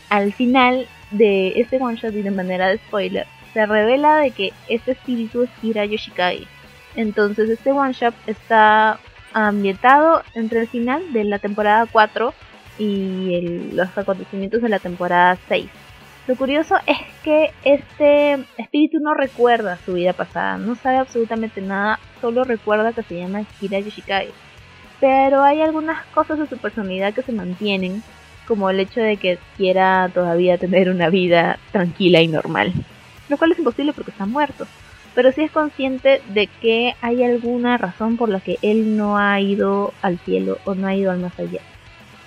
[0.08, 4.52] Al final de este one shot y de manera de spoiler, se revela de que
[4.68, 6.46] este espíritu es Kira Yoshikage.
[6.94, 8.98] Entonces este one shot está
[9.32, 12.32] ambientado entre el final de la temporada 4
[12.78, 15.66] y los acontecimientos de la temporada 6.
[16.26, 22.00] Lo curioso es que este espíritu no recuerda su vida pasada, no sabe absolutamente nada,
[22.20, 24.32] solo recuerda que se llama Kira Yoshikage.
[24.98, 28.02] Pero hay algunas cosas de su personalidad que se mantienen,
[28.48, 32.72] como el hecho de que quiera todavía tener una vida tranquila y normal.
[33.28, 34.66] Lo cual es imposible porque está muerto.
[35.14, 39.40] Pero sí es consciente de que hay alguna razón por la que él no ha
[39.40, 41.60] ido al cielo o no ha ido al más allá.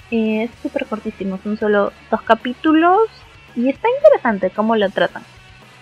[0.09, 3.09] Es súper cortísimo, son solo dos capítulos
[3.55, 5.23] y está interesante cómo lo tratan.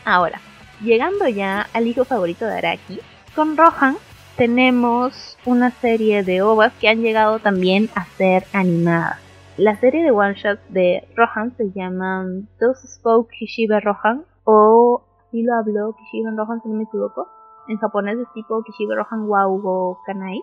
[0.06, 0.40] Ahora,
[0.82, 3.00] llegando ya al hijo favorito de Araki,
[3.36, 3.98] con Rohan
[4.38, 9.20] tenemos una serie de ovas que han llegado también a ser animadas.
[9.58, 12.26] La serie de one shots de Rohan se llama
[12.60, 17.28] Those Spoke Kishibe Rohan o así lo habló Kishibe Rohan si no me equivoco.
[17.68, 20.42] En japonés es tipo Kishibe Rohan Waugo Kanai.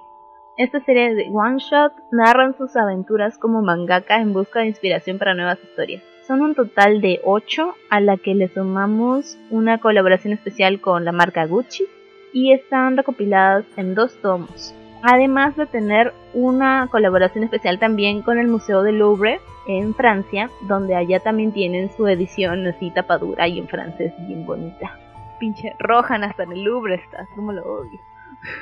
[0.56, 5.34] Esta serie de One Shot narran sus aventuras como mangaka en busca de inspiración para
[5.34, 6.02] nuevas historias.
[6.26, 11.12] Son un total de 8 a la que le sumamos una colaboración especial con la
[11.12, 11.84] marca Gucci
[12.32, 14.74] y están recopiladas en dos tomos.
[15.02, 20.96] Además de tener una colaboración especial también con el Museo del Louvre en Francia, donde
[20.96, 24.98] allá también tienen su edición así tapadura y en francés bien bonita.
[25.38, 28.00] Pinche Rojan hasta en el Louvre está, como lo odio.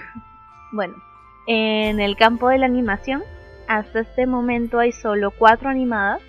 [0.72, 0.94] bueno,
[1.46, 3.22] en el campo de la animación,
[3.68, 6.20] hasta este momento hay solo cuatro animadas.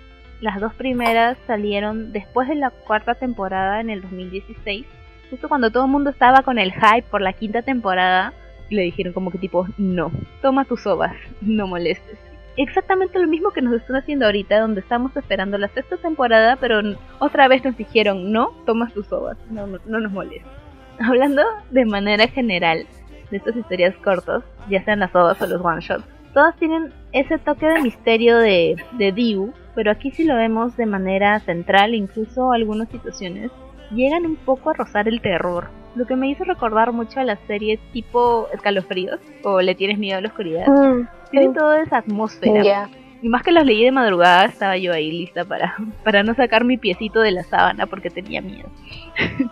[0.44, 4.84] Las dos primeras salieron después de la cuarta temporada en el 2016,
[5.30, 8.34] justo cuando todo el mundo estaba con el hype por la quinta temporada
[8.68, 12.18] le dijeron como que tipo, no, toma tus ovas, no molestes.
[12.58, 16.82] Exactamente lo mismo que nos están haciendo ahorita, donde estamos esperando la sexta temporada, pero
[17.20, 20.52] otra vez nos dijeron, no, toma tus ovas, no, no, nos molestes.
[21.00, 22.84] Hablando de manera general
[23.30, 26.04] de estas historias cortas, ya sean las ovas o los one shots,
[26.34, 30.86] todas tienen ese toque de misterio de, de Diu, pero aquí sí lo vemos de
[30.86, 33.50] manera central, incluso algunas situaciones
[33.90, 37.36] llegan un poco a rozar el terror lo que me hizo recordar mucho a la
[37.46, 40.66] serie tipo Escalofríos o Le tienes miedo a la oscuridad.
[40.66, 42.88] Mm, Tiene toda esa atmósfera.
[43.22, 46.64] Y más que los leí de madrugada, estaba yo ahí lista para, para no sacar
[46.64, 48.68] mi piecito de la sábana porque tenía miedo.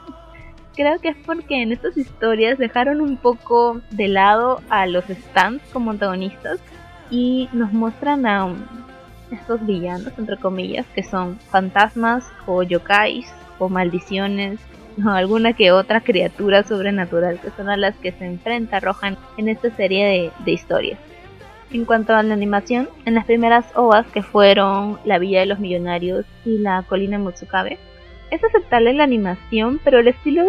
[0.75, 5.63] Creo que es porque en estas historias dejaron un poco de lado a los stands
[5.71, 6.61] como antagonistas
[7.11, 8.49] y nos muestran a
[9.33, 14.61] estos villanos, entre comillas, que son fantasmas o yokais o maldiciones
[15.05, 19.49] o alguna que otra criatura sobrenatural que son a las que se enfrenta Rohan en
[19.49, 20.99] esta serie de, historias.
[21.71, 25.59] En cuanto a la animación, en las primeras ovas que fueron La Villa de los
[25.59, 27.79] Millonarios y La Colina Mutsukabe,
[28.31, 30.45] es aceptable la animación, pero el estilo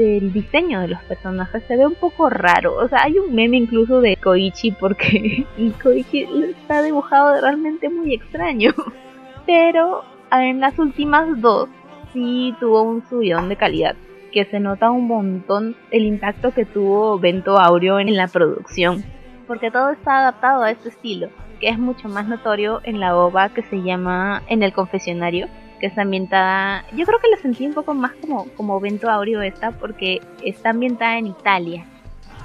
[0.00, 2.74] del diseño de los personajes se ve un poco raro.
[2.76, 5.44] O sea, hay un meme incluso de Koichi porque
[5.82, 8.72] Koichi está dibujado realmente muy extraño.
[9.46, 11.68] Pero en las últimas dos
[12.12, 13.94] sí tuvo un subidón de calidad,
[14.32, 19.04] que se nota un montón el impacto que tuvo Bento Aureo en la producción,
[19.46, 21.28] porque todo está adaptado a este estilo,
[21.60, 25.48] que es mucho más notorio en la ova que se llama En el confesionario,
[25.80, 29.42] que está ambientada, yo creo que la sentí un poco más como, como Bento Aureo
[29.42, 31.86] esta, porque está ambientada en Italia.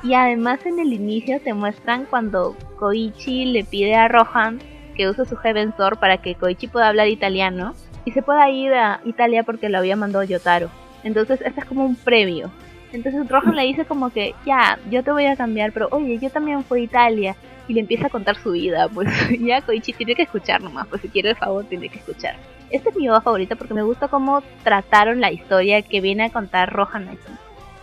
[0.04, 4.60] Y además en el inicio te muestran cuando Koichi le pide a Rohan
[4.96, 7.74] que use su Heaven Sword para que Koichi pueda hablar italiano
[8.06, 10.70] y se pueda ir a Italia porque lo había mandado Yotaro.
[11.04, 12.52] Entonces, este es como un premio.
[12.94, 16.30] Entonces Rohan le dice como que, ya, yo te voy a cambiar, pero oye, yo
[16.30, 17.36] también fui a Italia.
[17.68, 18.88] Y le empieza a contar su vida.
[18.90, 22.36] Pues ya Koichi tiene que escuchar nomás, pues si quiere el favor tiene que escuchar.
[22.76, 26.30] Esta es mi obra favorita porque me gusta cómo trataron la historia que viene a
[26.30, 27.32] contar Rohan aquí.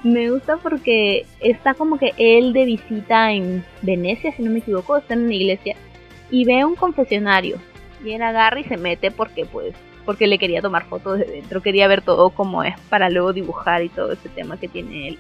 [0.02, 4.98] Me gusta porque está como que él de visita en Venecia, si no me equivoco,
[4.98, 5.76] está en una iglesia,
[6.30, 7.56] y ve un confesionario.
[8.04, 9.72] Y él agarra y se mete porque pues
[10.04, 13.82] porque le quería tomar fotos de dentro, quería ver todo como es para luego dibujar
[13.82, 15.18] y todo ese tema que tiene él.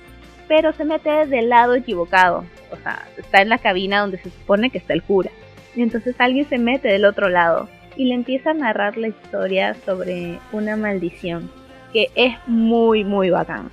[0.48, 4.68] Pero se mete del lado equivocado, o sea, está en la cabina donde se supone
[4.68, 5.30] que está el cura.
[5.74, 9.74] Y entonces alguien se mete del otro lado y le empieza a narrar la historia
[9.74, 11.50] sobre una maldición,
[11.92, 13.70] que es muy, muy bacán.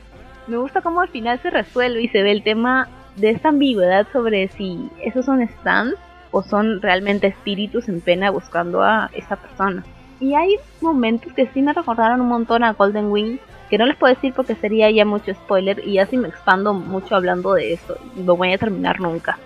[0.47, 4.07] Me gusta cómo al final se resuelve y se ve el tema de esta ambigüedad
[4.11, 5.95] sobre si esos son stands
[6.31, 9.83] o son realmente espíritus en pena buscando a esa persona.
[10.19, 13.37] Y hay momentos que sí me recordaron un montón a Golden Wing,
[13.69, 16.73] que no les puedo decir porque sería ya mucho spoiler y ya si me expando
[16.73, 19.37] mucho hablando de eso, no voy a terminar nunca.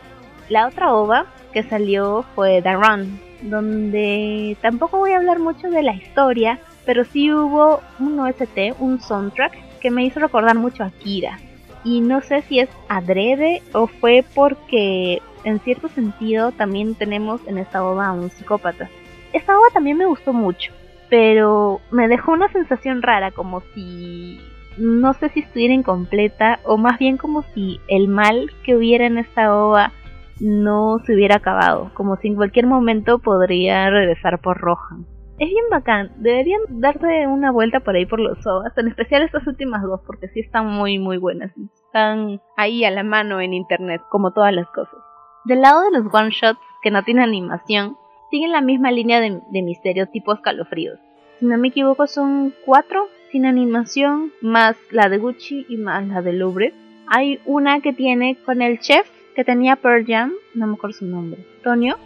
[0.50, 5.84] La otra ova que salió fue The Run, donde tampoco voy a hablar mucho de
[5.84, 10.92] la historia, pero sí hubo un OST, un soundtrack, que me hizo recordar mucho a
[10.92, 11.40] Kira.
[11.84, 17.58] Y no sé si es adrede o fue porque en cierto sentido también tenemos en
[17.58, 18.90] esta ova a un psicópata
[19.34, 20.72] esta obra también me gustó mucho,
[21.10, 24.40] pero me dejó una sensación rara, como si
[24.78, 29.18] no sé si estuviera incompleta o más bien como si el mal que hubiera en
[29.18, 29.92] esta ova
[30.40, 35.06] no se hubiera acabado, como si en cualquier momento podría regresar por Rohan.
[35.40, 39.46] Es bien bacán, deberían darse una vuelta por ahí por los ovas, en especial estas
[39.48, 41.52] últimas dos, porque sí están muy muy buenas,
[41.86, 45.00] están ahí a la mano en internet, como todas las cosas.
[45.46, 47.98] Del lado de los one shots que no tienen animación,
[48.30, 51.00] siguen la misma línea de, misterio tipo escalofríos.
[51.40, 56.22] Si no me equivoco son cuatro sin animación, más la de Gucci y más la
[56.22, 56.74] de Louvre.
[57.08, 61.06] Hay una que tiene con el chef que tenía Pearl Jam, no me acuerdo su
[61.06, 61.98] nombre, Tonio.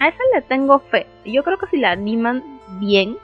[0.00, 1.06] A esa le tengo fe.
[1.24, 2.42] Yo creo que si la animan
[2.80, 3.16] bien,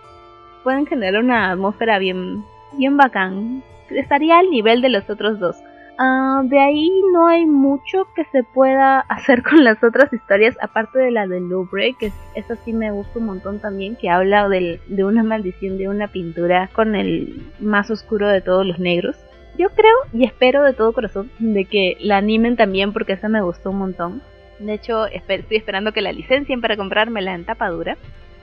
[0.63, 2.45] pueden generar una atmósfera bien,
[2.77, 3.63] bien bacán.
[3.91, 5.57] Estaría al nivel de los otros dos.
[5.97, 10.99] Ah, de ahí no hay mucho que se pueda hacer con las otras historias, aparte
[10.99, 15.05] de la de Louvre, que esa sí me gusta un montón también, que habla de
[15.05, 19.17] una maldición de una pintura con el más oscuro de todos los negros.
[19.57, 23.41] Yo creo y espero de todo corazón de que la animen también porque esa me
[23.41, 24.23] gustó un montón.
[24.59, 27.97] De hecho, estoy esperando que la licencien para comprármela en tapadura.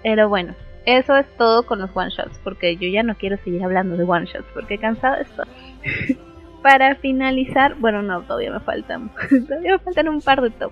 [0.04, 3.64] Pero bueno, eso es todo con los one shots, porque yo ya no quiero seguir
[3.64, 5.46] hablando de one shots, porque cansado estoy.
[6.62, 9.12] para finalizar, bueno, no, todavía me faltan,
[9.48, 10.72] todavía me faltan un par de top.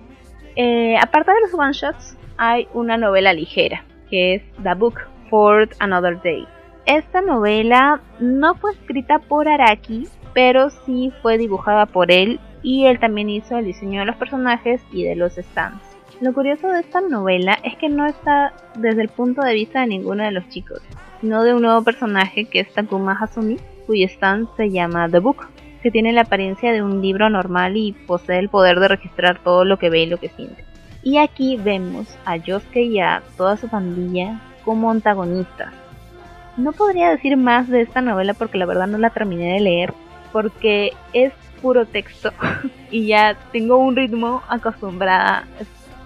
[0.56, 5.68] Eh, aparte de los one shots, hay una novela ligera, que es The Book for
[5.78, 6.46] Another Day.
[6.86, 12.98] Esta novela no fue escrita por Araki, pero sí fue dibujada por él y él
[12.98, 15.82] también hizo el diseño de los personajes y de los stands.
[16.20, 19.86] Lo curioso de esta novela es que no está desde el punto de vista de
[19.86, 20.82] ninguno de los chicos,
[21.20, 25.48] sino de un nuevo personaje que es Takuma Hasumi, cuyo stand se llama The Book,
[25.82, 29.64] que tiene la apariencia de un libro normal y posee el poder de registrar todo
[29.64, 30.64] lo que ve y lo que siente.
[31.02, 35.72] Y aquí vemos a Yosuke y a toda su pandilla como antagonistas.
[36.58, 39.94] No podría decir más de esta novela porque la verdad no la terminé de leer,
[40.32, 42.32] porque es puro texto
[42.90, 45.44] y ya tengo un ritmo acostumbrada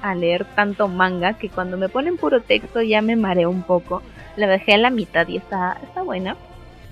[0.03, 4.03] a leer tanto manga que cuando me ponen puro texto ya me mareo un poco.
[4.37, 6.37] La dejé a la mitad y está, está buena.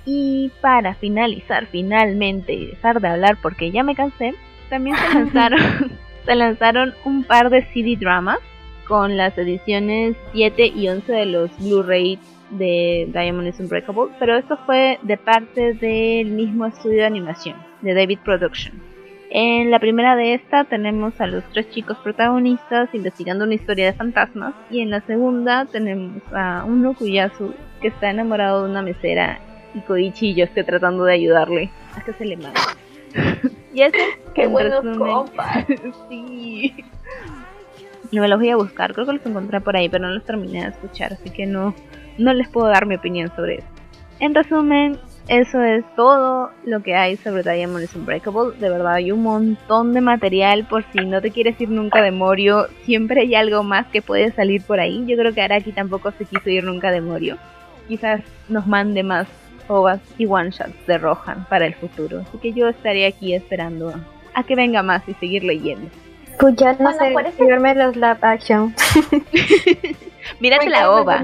[0.07, 4.35] Y para finalizar finalmente y dejar de hablar porque ya me cansé,
[4.71, 5.93] también se lanzaron,
[6.25, 8.39] se lanzaron un par de CD dramas
[8.89, 12.19] con las ediciones 7 y 11 de los Blu-ray
[12.53, 17.95] de Diamond is Unbreakable, pero esto fue de parte del mismo estudio de animación, de
[17.95, 18.81] David Production.
[19.31, 23.95] En la primera de esta tenemos a los tres chicos protagonistas investigando una historia de
[23.95, 29.41] fantasmas y en la segunda tenemos a un Okuyasu que está enamorado de una mesera
[29.75, 32.61] y Koichi y yo estoy tratando de ayudarle a que se le mate.
[33.75, 33.97] y ese
[34.35, 35.67] Qué buenos compas.
[36.11, 36.75] sí.
[38.11, 40.25] Y me los voy a buscar, creo que los encontré por ahí, pero no los
[40.25, 41.75] terminé de escuchar, así que no,
[42.19, 43.67] no les puedo dar mi opinión sobre eso.
[44.21, 44.99] En resumen,
[45.29, 48.57] eso es todo lo que hay sobre Diamond is Unbreakable.
[48.59, 52.11] De verdad, hay un montón de material por si no te quieres ir nunca de
[52.11, 52.69] Morio.
[52.85, 55.05] Siempre hay algo más que puede salir por ahí.
[55.07, 57.37] Yo creo que Araki tampoco se quiso ir nunca de Morio.
[57.89, 59.27] Quizás nos mande más
[59.69, 62.21] ovas y one shots de Rohan para el futuro.
[62.21, 63.95] Así que yo estaré aquí esperando
[64.35, 65.89] a que venga más y seguir leyendo.
[66.39, 68.75] Pues ya no sé, los live action.
[70.41, 71.23] Mírate la ova.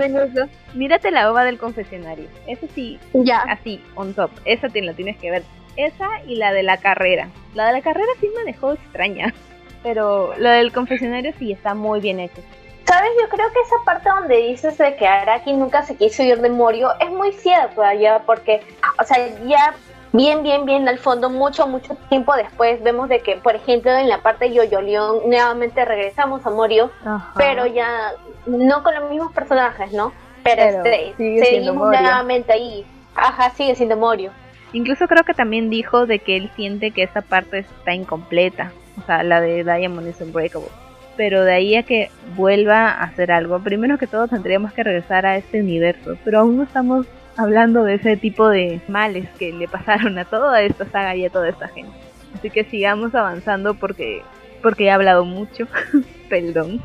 [0.74, 2.28] Mírate la ova del confesionario.
[2.46, 3.40] Eso sí, ya.
[3.42, 4.30] así, on top.
[4.44, 5.42] Esa te la tienes que ver.
[5.76, 7.28] Esa y la de la carrera.
[7.54, 9.32] La de la carrera sí me dejó extraña.
[9.82, 12.42] Pero lo del confesionario sí está muy bien hecho.
[12.84, 13.10] ¿Sabes?
[13.20, 16.48] Yo creo que esa parte donde dices de que Araki nunca se quiso ir de
[16.48, 18.62] Morio es muy cierto allá, porque,
[18.98, 19.74] o sea, ya
[20.12, 24.08] bien, bien, bien al fondo, mucho, mucho tiempo después, vemos de que, por ejemplo, en
[24.08, 26.90] la parte de Yoyo León, nuevamente regresamos a Morio,
[27.36, 28.12] pero ya
[28.46, 30.12] no con los mismos personajes, ¿no?
[30.44, 30.82] Pero,
[31.16, 32.84] seguimos nuevamente ahí.
[33.14, 34.30] Ajá, sigue siendo Morio.
[34.72, 39.06] Incluso creo que también dijo de que él siente que esa parte está incompleta, o
[39.06, 40.68] sea, la de Diamond is Unbreakable.
[41.16, 45.26] Pero de ahí a que vuelva a hacer algo, primero que todo tendríamos que regresar
[45.26, 49.68] a este universo, pero aún no estamos hablando de ese tipo de males que le
[49.68, 51.92] pasaron a toda esta saga y a toda esta gente.
[52.34, 54.22] Así que sigamos avanzando porque,
[54.62, 55.66] porque he hablado mucho,
[56.28, 56.80] perdón.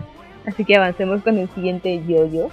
[0.46, 2.50] Así que avancemos con el siguiente yoyo.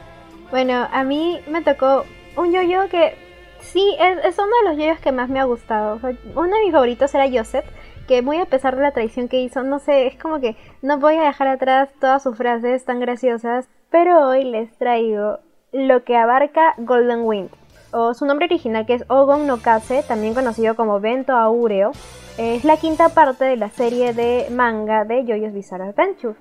[0.50, 2.04] Bueno, a mí me tocó
[2.36, 3.14] un yoyo que
[3.60, 6.00] sí, es, uno de los yoyos que más me ha gustado.
[6.34, 7.64] uno de mis favoritos era Joseph,
[8.08, 10.98] que muy a pesar de la traición que hizo, no sé, es como que no
[10.98, 13.68] voy a dejar atrás todas sus frases tan graciosas.
[13.90, 15.38] Pero hoy les traigo
[15.72, 17.50] lo que abarca Golden Wind
[17.92, 21.92] o su nombre original que es Ogon no Kase, también conocido como Bento Aureo,
[22.38, 26.34] es la quinta parte de la serie de manga de JoJo's Bizarre Adventure.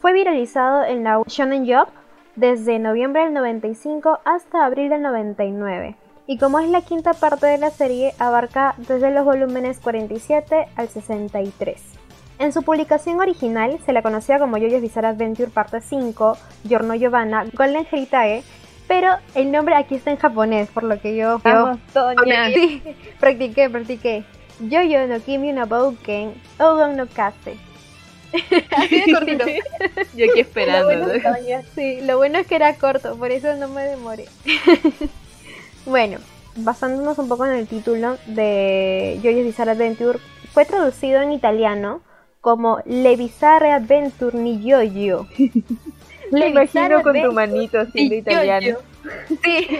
[0.00, 1.88] Fue viralizado en la Shonen Jump
[2.38, 5.96] desde noviembre del 95 hasta abril del 99.
[6.28, 10.88] Y como es la quinta parte de la serie, abarca desde los volúmenes 47 al
[10.88, 11.82] 63.
[12.38, 17.44] En su publicación original se la conocía como JoJo's Bizarre Adventure Parte 5, Giorno Giovanna,
[17.52, 18.44] Golden Heritage,
[18.86, 21.40] pero el nombre aquí está en japonés, por lo que yo...
[21.42, 22.46] Vamos, Toña.
[22.50, 22.82] Sí,
[23.20, 24.24] practiqué, practiqué.
[24.60, 27.56] Yo-yo no kimi no bouken, Ogon no kase.
[28.76, 29.44] Así de cortito.
[30.16, 30.92] yo aquí esperando.
[30.92, 34.26] Lo bueno, sí, lo bueno es que era corto, por eso no me demoré.
[35.86, 36.18] bueno,
[36.56, 40.18] basándonos un poco en el título de Jojo's Bizarre Adventure,
[40.52, 42.02] fue traducido en italiano
[42.40, 45.26] como Le Bizarre Adventure ni Yo-Yo.
[46.30, 48.78] Le imagino con tu manito haciendo italiano.
[49.42, 49.68] Sí.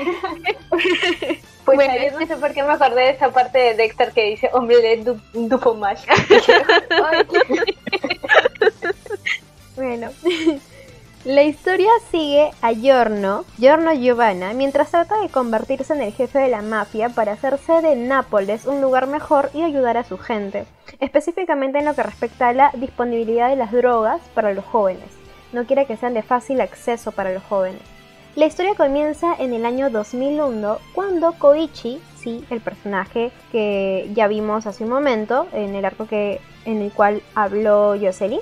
[1.69, 4.25] Pues Bueno, yo no sé por qué me acordé de esa parte de Dexter que
[4.25, 6.03] dice hombre du, dupomash.
[6.09, 7.27] Ay,
[9.77, 10.09] Bueno,
[11.27, 16.49] la historia sigue a Giorno, Giorno Giovanna, mientras trata de convertirse en el jefe de
[16.49, 20.65] la mafia para hacerse de Nápoles un lugar mejor y ayudar a su gente,
[21.01, 25.18] específicamente en lo que respecta a la disponibilidad de las drogas para los jóvenes.
[25.53, 27.83] No quiere que sean de fácil acceso para los jóvenes.
[28.39, 34.67] La historia comienza en el año 2001 cuando Koichi, sí, el personaje que ya vimos
[34.67, 38.39] hace un momento en el arco que, en el cual habló Yoseli,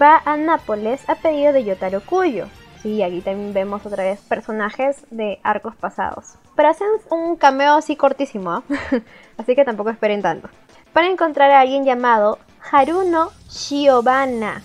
[0.00, 2.46] va a Nápoles a pedido de Yotaro Kuyo.
[2.82, 6.34] Sí, aquí también vemos otra vez personajes de arcos pasados.
[6.56, 8.62] Pero hacen un cameo así cortísimo, ¿ah?
[9.36, 10.48] así que tampoco esperen tanto.
[10.92, 12.38] Para encontrar a alguien llamado
[12.72, 14.62] Haruno Shiobana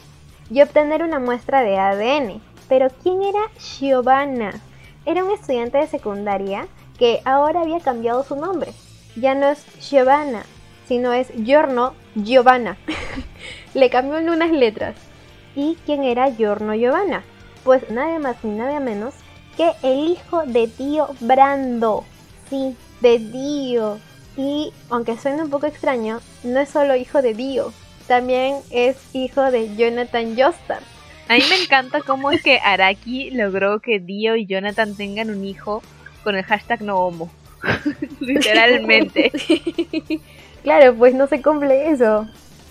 [0.50, 2.42] y obtener una muestra de ADN.
[2.70, 4.62] Pero ¿quién era Shiobana?
[5.06, 6.68] Era un estudiante de secundaria
[6.98, 8.72] que ahora había cambiado su nombre.
[9.16, 10.44] Ya no es Giovanna,
[10.88, 12.78] sino es Giorno Giovanna.
[13.74, 14.96] Le cambió en unas letras.
[15.56, 17.24] ¿Y quién era Giorno Giovanna?
[17.64, 19.14] Pues nada más ni nada menos
[19.58, 22.04] que el hijo de tío Brando.
[22.50, 24.00] Sí, de Dio.
[24.36, 27.72] Y aunque suene un poco extraño, no es solo hijo de Dio,
[28.08, 30.82] también es hijo de Jonathan Joestar.
[31.30, 35.44] A mí me encanta cómo es que Araki logró que Dio y Jonathan tengan un
[35.46, 35.82] hijo
[36.24, 37.32] con el hashtag no homo.
[38.20, 39.32] Literalmente.
[40.64, 42.26] Claro, pues no se cumple eso.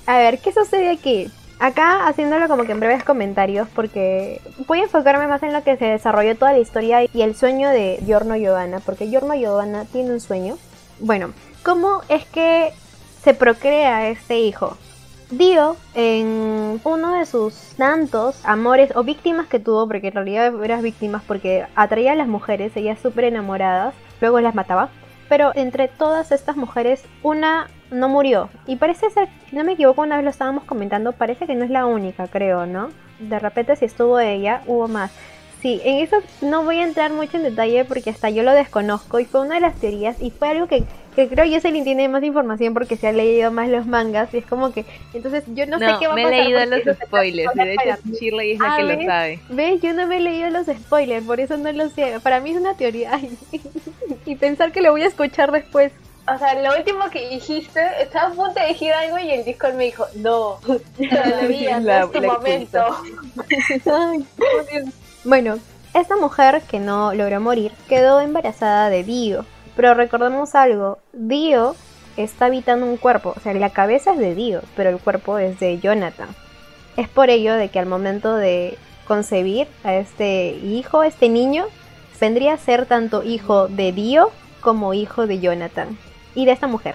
[0.07, 1.31] A ver, ¿qué sucede aquí?
[1.59, 5.77] Acá haciéndolo como que en breves comentarios porque voy a enfocarme más en lo que
[5.77, 10.11] se desarrolló toda la historia y el sueño de Giorno Giovanna, porque Giorno Giovanna tiene
[10.11, 10.57] un sueño.
[11.01, 12.73] Bueno, ¿cómo es que
[13.23, 14.77] se procrea este hijo?
[15.33, 20.83] Dio, en uno de sus tantos amores o víctimas que tuvo, porque en realidad eran
[20.83, 24.91] víctimas porque atraía a las mujeres, ellas súper enamoradas, luego las mataba.
[25.31, 28.51] Pero entre todas estas mujeres, una no murió.
[28.67, 31.65] Y parece ser, si no me equivoco, una vez lo estábamos comentando, parece que no
[31.65, 32.91] es la única, creo, ¿no?
[33.19, 35.13] De repente si estuvo ella, hubo más.
[35.63, 39.21] Sí, en eso no voy a entrar mucho en detalle porque hasta yo lo desconozco
[39.21, 40.83] y fue una de las teorías y fue algo que,
[41.15, 44.45] que creo Jocelyn tiene más información porque se ha leído más los mangas y es
[44.47, 44.85] como que,
[45.15, 46.41] entonces yo no, sé qué va a me pasar.
[46.41, 49.07] he leído los spoilers y de hecho Shirley es la Ah, que lo ¿ves?
[49.07, 49.41] sabe.
[49.51, 49.81] ¿Ves?
[49.83, 52.19] Yo no me he leído los spoilers, por eso no lo sé.
[52.25, 53.13] Para mí es una teoría.
[54.27, 55.93] Y pensar que lo voy a escuchar después.
[56.33, 59.75] O sea, lo último que dijiste, estaba a punto de decir algo y el Discord
[59.75, 60.59] me dijo, no,
[61.11, 62.85] todavía no La- es tu momento.
[63.87, 64.27] Ay.
[65.25, 65.59] Bueno,
[65.95, 69.45] esta mujer que no logró morir quedó embarazada de Dio.
[69.77, 71.75] Pero recordemos algo, Dio
[72.17, 75.59] está habitando un cuerpo, o sea, la cabeza es de Dio, pero el cuerpo es
[75.61, 76.29] de Jonathan.
[76.97, 81.67] Es por ello de que al momento de concebir a este hijo, a este niño,
[82.21, 85.97] vendría a ser tanto hijo de Dio como hijo de Jonathan.
[86.35, 86.95] Y de esta mujer.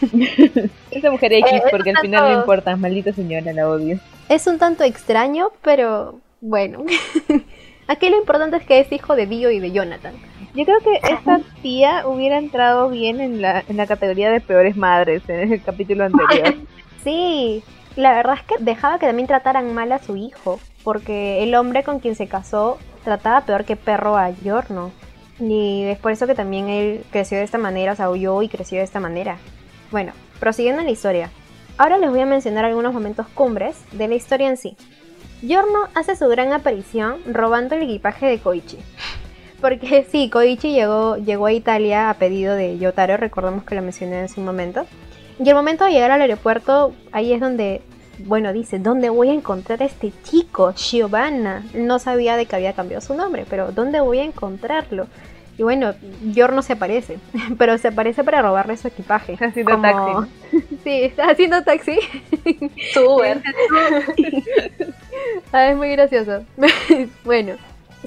[0.90, 3.98] Esa mujer X, Eh, porque al final no importa, maldita señora, la odio.
[4.28, 6.84] Es un tanto extraño, pero bueno.
[7.86, 10.14] Aquí lo importante es que es hijo de Dio y de Jonathan.
[10.54, 14.76] Yo creo que esta tía hubiera entrado bien en la, en la categoría de peores
[14.76, 16.54] madres en el capítulo anterior.
[17.04, 17.62] Sí,
[17.96, 21.84] la verdad es que dejaba que también trataran mal a su hijo, porque el hombre
[21.84, 24.90] con quien se casó trataba peor que perro a Giorno.
[25.38, 28.48] Y es por eso que también él creció de esta manera, o sea, huyó y
[28.48, 29.36] creció de esta manera.
[29.90, 31.30] Bueno, prosiguiendo en la historia.
[31.76, 34.76] Ahora les voy a mencionar algunos momentos cumbres de la historia en sí.
[35.46, 38.78] Giorno hace su gran aparición robando el equipaje de Koichi.
[39.60, 44.20] Porque sí, Koichi llegó, llegó a Italia a pedido de Yotaro, recordemos que lo mencioné
[44.20, 44.86] en su momento.
[45.38, 47.82] Y el momento de llegar al aeropuerto, ahí es donde,
[48.20, 51.62] bueno, dice, ¿dónde voy a encontrar a este chico, Giovanna?
[51.74, 55.08] No sabía de que había cambiado su nombre, pero ¿dónde voy a encontrarlo?
[55.56, 55.94] Y bueno,
[56.32, 57.18] Giorno se aparece,
[57.58, 59.36] pero se aparece para robarle su equipaje.
[59.40, 60.30] Haciendo taxi.
[60.84, 61.98] Sí, está haciendo taxi.
[62.96, 63.42] Uber.
[65.52, 66.44] Ah, es muy gracioso.
[67.24, 67.54] bueno,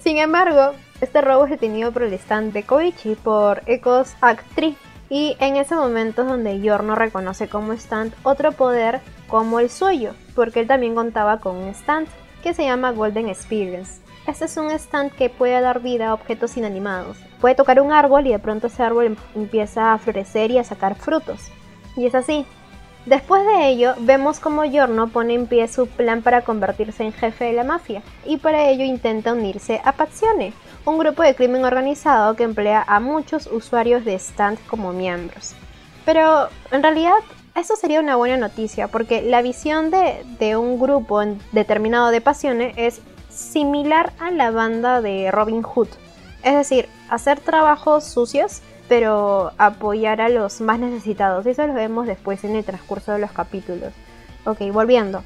[0.04, 4.76] sin embargo, este robo es detenido por el stand de Koichi por Ecos Act 3.
[5.10, 10.14] Y en ese momento es donde Giorno reconoce como stand otro poder como el suyo,
[10.36, 12.08] porque él también contaba con un stand
[12.44, 14.02] que se llama Golden Experience.
[14.28, 17.18] Este es un stand que puede dar vida a objetos inanimados.
[17.40, 20.64] Puede tocar un árbol y de pronto ese árbol em- empieza a florecer y a
[20.64, 21.50] sacar frutos.
[21.96, 22.46] Y es así,
[23.08, 27.46] Después de ello, vemos como Giorno pone en pie su plan para convertirse en jefe
[27.46, 30.52] de la mafia, y para ello intenta unirse a Pazione,
[30.84, 35.56] un grupo de crimen organizado que emplea a muchos usuarios de stand como miembros.
[36.04, 37.14] Pero en realidad
[37.56, 41.22] eso sería una buena noticia, porque la visión de, un grupo
[41.54, 43.02] determinado de Pazione es
[43.38, 45.90] similar a la banda de Robin Hood,
[46.44, 51.46] es decir, hacer trabajos sucios pero apoyar a los más necesitados.
[51.46, 53.94] Eso lo vemos después en el transcurso de los capítulos.
[54.46, 55.24] Ok, volviendo.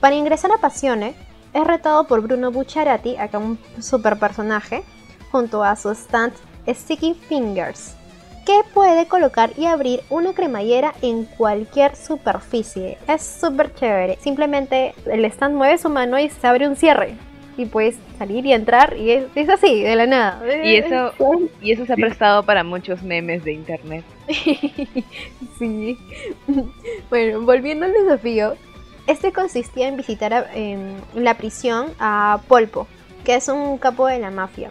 [0.00, 1.14] Para ingresar a Pasione,
[1.52, 4.82] es retado por Bruno Bucciarati, acá un super personaje,
[5.30, 6.32] junto a su stand
[6.66, 7.94] Sticky Fingers,
[8.46, 12.98] que puede colocar y abrir una cremallera en cualquier superficie.
[13.06, 14.18] Es súper chévere.
[14.22, 17.16] Simplemente el stand mueve su mano y se abre un cierre.
[17.56, 20.42] Y puedes salir y entrar y es, así, de la nada.
[20.64, 21.12] Y eso,
[21.62, 24.04] y eso se ha prestado para muchos memes de internet.
[25.58, 25.98] sí.
[27.10, 28.54] Bueno, volviendo al desafío,
[29.06, 32.86] este consistía en visitar en la prisión a Polpo,
[33.24, 34.70] que es un capo de la mafia.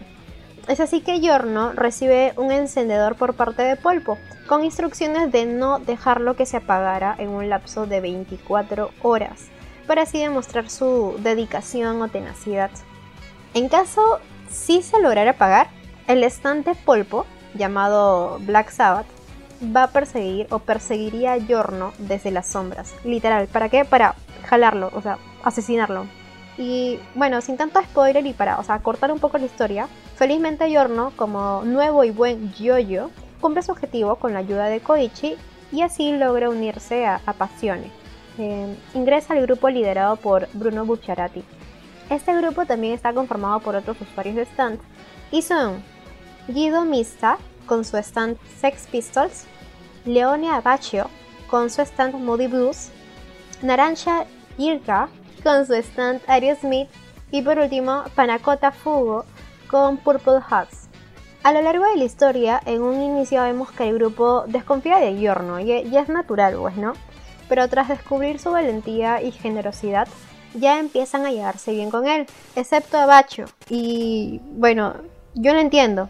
[0.68, 4.16] Es así que Giorno recibe un encendedor por parte de Polpo,
[4.46, 9.48] con instrucciones de no dejarlo que se apagara en un lapso de 24 horas,
[9.92, 12.70] para así demostrar su dedicación o tenacidad.
[13.52, 15.68] En caso si se lograra apagar,
[16.06, 19.04] el estante Polpo, llamado Black Sabbath,
[19.62, 22.94] va a perseguir o perseguiría a Giorno desde las sombras.
[23.04, 23.84] Literal, ¿para qué?
[23.84, 24.14] Para
[24.48, 26.06] jalarlo, o sea, asesinarlo.
[26.56, 30.72] Y bueno, sin tanto spoiler y para, o sea, cortar un poco la historia, felizmente
[30.72, 33.10] Yorno, como nuevo y buen yoyo,
[33.42, 35.36] cumple su objetivo con la ayuda de Koichi
[35.70, 38.01] y así logra unirse a, a Passione.
[38.38, 41.44] Eh, ingresa al grupo liderado por Bruno Bucciarati.
[42.08, 44.80] Este grupo también está conformado por otros usuarios de stand
[45.30, 45.82] y son
[46.48, 49.44] Guido Mista con su stand Sex Pistols,
[50.04, 51.08] Leone Abaccio
[51.48, 52.90] con su stand Moody Blues,
[53.62, 54.24] Naranja
[54.58, 55.08] Irka
[55.42, 56.20] con su stand
[56.60, 56.88] Smith
[57.30, 59.24] y por último Panacota Fugo
[59.68, 60.88] con Purple Hearts.
[61.42, 65.16] A lo largo de la historia, en un inicio vemos que el grupo desconfía de
[65.16, 66.92] Giorno y es natural, pues, ¿no?
[67.52, 70.08] Pero tras descubrir su valentía y generosidad,
[70.54, 72.24] ya empiezan a llevarse bien con él,
[72.56, 73.44] excepto Abacho.
[73.68, 74.94] Y bueno,
[75.34, 76.08] yo lo entiendo.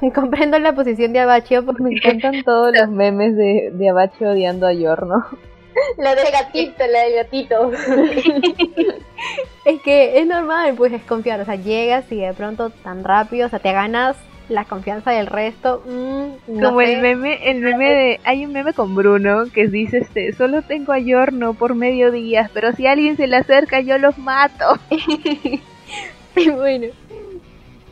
[0.16, 4.66] Comprendo la posición de Abacho porque me encantan todos los memes de, de Abacho odiando
[4.66, 5.24] a Giorno.
[5.96, 7.70] La del gatito, la del gatito.
[9.64, 11.40] es que es normal, pues desconfiar.
[11.40, 14.16] O sea, llegas y de pronto tan rápido, o sea, te ganas
[14.50, 15.82] la confianza del resto.
[15.86, 18.20] Mm, Como el meme, el meme de.
[18.24, 22.50] Hay un meme con Bruno que dice este, solo tengo a Yorno por medio día,
[22.52, 24.78] pero si alguien se le acerca yo los mato.
[26.56, 26.88] bueno.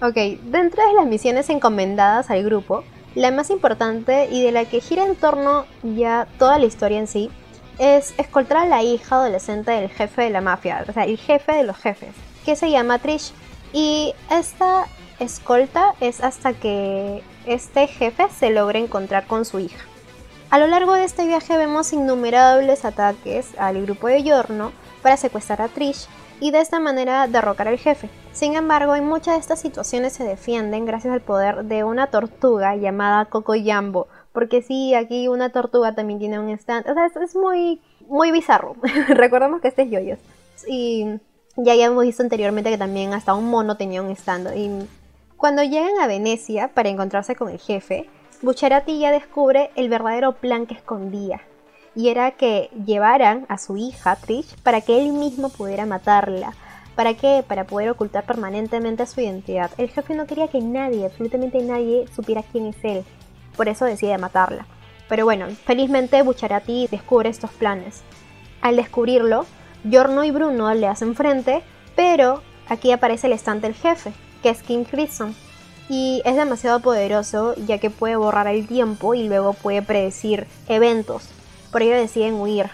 [0.00, 2.84] Ok, dentro de las misiones encomendadas al grupo,
[3.14, 7.08] la más importante y de la que gira en torno ya toda la historia en
[7.08, 7.30] sí,
[7.78, 11.52] es escoltar a la hija adolescente del jefe de la mafia, o sea, el jefe
[11.52, 13.32] de los jefes, que se llama Trish.
[13.72, 14.86] Y esta
[15.20, 19.84] escolta es hasta que este jefe se logre encontrar con su hija.
[20.50, 25.60] A lo largo de este viaje vemos innumerables ataques al grupo de Yorno para secuestrar
[25.60, 26.08] a Trish
[26.40, 28.08] y de esta manera derrocar al jefe.
[28.32, 32.76] Sin embargo, en muchas de estas situaciones se defienden gracias al poder de una tortuga
[32.76, 36.88] llamada Coco Yambo, porque sí, aquí una tortuga también tiene un stand.
[36.88, 38.76] O sea, es, muy, muy bizarro.
[39.08, 40.18] Recordemos que este es Yoyos.
[40.68, 41.06] Y
[41.56, 44.48] ya habíamos visto anteriormente que también hasta un mono tenía un stand.
[45.38, 48.10] Cuando llegan a Venecia para encontrarse con el jefe,
[48.42, 51.40] Bucharati ya descubre el verdadero plan que escondía.
[51.94, 56.52] Y era que llevaran a su hija Trish para que él mismo pudiera matarla.
[56.94, 57.42] ¿Para qué?
[57.46, 59.70] Para poder ocultar permanentemente su identidad.
[59.78, 63.04] El jefe no quería que nadie, absolutamente nadie, supiera quién es él
[63.58, 64.66] por eso decide matarla.
[65.08, 68.02] Pero bueno, felizmente Bucharati descubre estos planes.
[68.62, 69.44] Al descubrirlo,
[69.82, 71.62] Giorno y Bruno le hacen frente,
[71.96, 74.12] pero aquí aparece el estante del jefe,
[74.42, 75.34] que es King Crimson.
[75.88, 81.28] Y es demasiado poderoso ya que puede borrar el tiempo y luego puede predecir eventos.
[81.72, 82.66] Por ello deciden huir.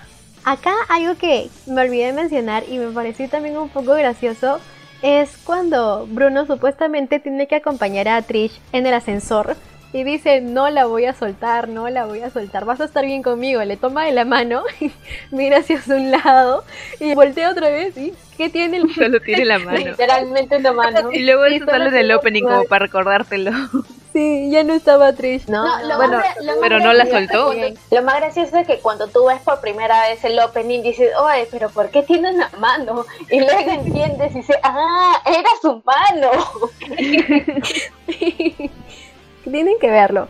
[0.44, 4.58] Acá algo que me olvidé de mencionar y me pareció también un poco gracioso
[5.02, 9.56] es cuando Bruno supuestamente tiene que acompañar a Trish en el ascensor
[9.94, 13.06] y dice, no la voy a soltar, no la voy a soltar, vas a estar
[13.06, 13.62] bien conmigo.
[13.62, 14.64] Le toma de la mano,
[15.30, 16.64] mira hacia un lado
[16.98, 18.78] y voltea otra vez y ¿qué tiene?
[18.78, 18.92] El...
[18.94, 19.78] Solo tiene la mano.
[19.78, 21.10] Literalmente la mano.
[21.12, 23.52] Y luego eso sale en el opening como para recordártelo.
[24.12, 25.46] Sí, ya no estaba Trish.
[25.46, 25.64] No,
[25.96, 26.20] bueno,
[26.60, 27.52] pero no la soltó.
[27.90, 31.46] lo más gracioso es que cuando tú ves por primera vez el opening dices, oye,
[31.52, 33.06] pero ¿por qué tiene una mano?
[33.30, 36.30] Y luego entiendes y dices, ah, era su mano.
[39.44, 40.28] Tienen que verlo.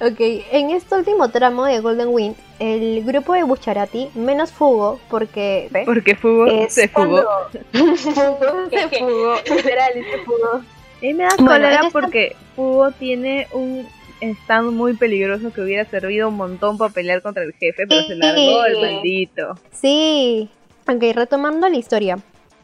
[0.00, 5.70] Ok, en este último tramo de Golden Wind, el grupo de Bucharati, menos Fugo, porque...
[5.86, 7.22] Porque Fugo se fugó.
[7.72, 10.62] Fugo se fugó, literal, se fugó.
[11.00, 13.86] Y me da cólera porque Fugo tiene un
[14.20, 18.16] stand muy peligroso que hubiera servido un montón para pelear contra el jefe, pero se
[18.16, 19.54] largó el maldito.
[19.70, 20.50] Sí,
[20.88, 22.18] ok, retomando la historia.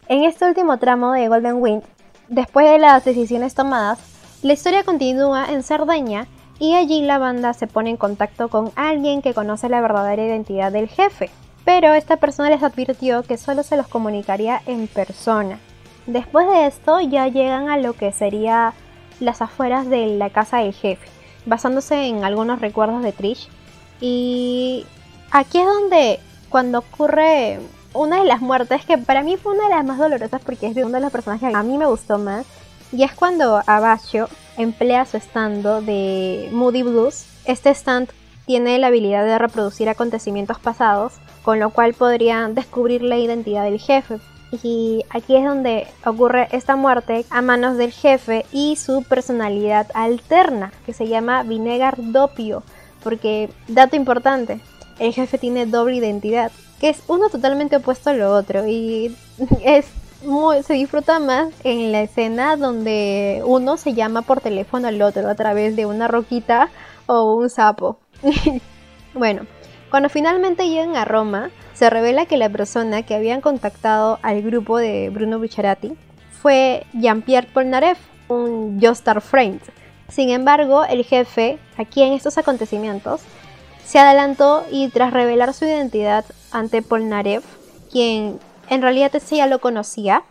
[0.08, 1.82] En este último tramo de Golden Wind,
[2.28, 4.09] después de las decisiones tomadas,
[4.42, 6.26] la historia continúa en Cerdeña
[6.58, 10.72] y allí la banda se pone en contacto con alguien que conoce la verdadera identidad
[10.72, 11.30] del jefe,
[11.64, 15.58] pero esta persona les advirtió que solo se los comunicaría en persona.
[16.06, 18.72] Después de esto ya llegan a lo que sería
[19.20, 21.06] las afueras de la casa del jefe,
[21.44, 23.48] basándose en algunos recuerdos de Trish.
[24.00, 24.86] Y
[25.30, 26.18] aquí es donde
[26.48, 27.60] cuando ocurre
[27.92, 30.74] una de las muertes que para mí fue una de las más dolorosas porque es
[30.74, 32.46] de uno de los personajes que a mí me gustó más.
[32.92, 37.26] Y es cuando Abacho emplea su stand de Moody Blues.
[37.44, 38.10] Este stand
[38.46, 41.14] tiene la habilidad de reproducir acontecimientos pasados,
[41.44, 44.18] con lo cual podrían descubrir la identidad del jefe.
[44.62, 50.72] Y aquí es donde ocurre esta muerte a manos del jefe y su personalidad alterna,
[50.84, 52.64] que se llama Vinegar Dopio.
[53.04, 54.60] Porque, dato importante,
[54.98, 58.66] el jefe tiene doble identidad, que es uno totalmente opuesto a lo otro.
[58.66, 59.16] Y
[59.64, 59.86] es
[60.62, 65.34] se disfruta más en la escena donde uno se llama por teléfono al otro a
[65.34, 66.70] través de una roquita
[67.06, 67.98] o un sapo.
[69.14, 69.46] bueno,
[69.90, 74.78] cuando finalmente llegan a Roma, se revela que la persona que habían contactado al grupo
[74.78, 75.96] de Bruno Bucciarati
[76.42, 77.98] fue Jean-Pierre Polnareff,
[78.28, 79.60] un Jostar Friend.
[80.08, 83.22] Sin embargo, el jefe, aquí en estos acontecimientos,
[83.84, 87.44] se adelantó y tras revelar su identidad ante Polnareff,
[87.90, 88.38] quien
[88.70, 90.22] en realidad ese ya lo conocía,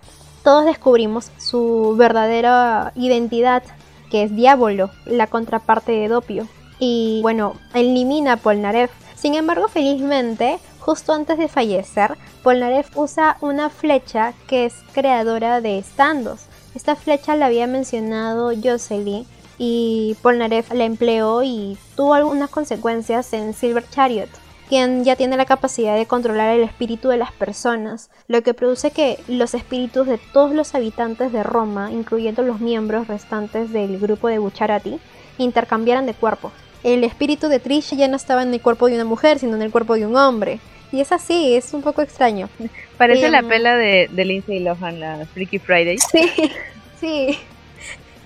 [0.44, 3.62] todos descubrimos su verdadera identidad,
[4.10, 6.48] que es Diablo, la contraparte de Dopio
[6.80, 8.92] y bueno, elimina a Polnareff.
[9.16, 15.78] Sin embargo, felizmente, justo antes de fallecer, Polnareff usa una flecha que es creadora de
[15.78, 16.46] estandos.
[16.74, 19.28] Esta flecha la había mencionado Jocelyn
[19.58, 24.30] y Polnareff la empleó y tuvo algunas consecuencias en Silver Chariot,
[24.70, 28.92] quien ya tiene la capacidad de controlar el espíritu de las personas, lo que produce
[28.92, 34.30] que los espíritus de todos los habitantes de Roma, incluyendo los miembros restantes del grupo
[34.30, 35.00] de Bucharati,
[35.38, 36.52] intercambiaran de cuerpo
[36.84, 39.62] el espíritu de Trish ya no estaba en el cuerpo de una mujer, sino en
[39.62, 40.60] el cuerpo de un hombre.
[40.92, 42.50] Y es así, es un poco extraño.
[42.98, 45.98] Parece la em, pela de, de Lindsay Lohan, la Freaky Friday.
[45.98, 46.32] Sí,
[47.00, 47.38] sí.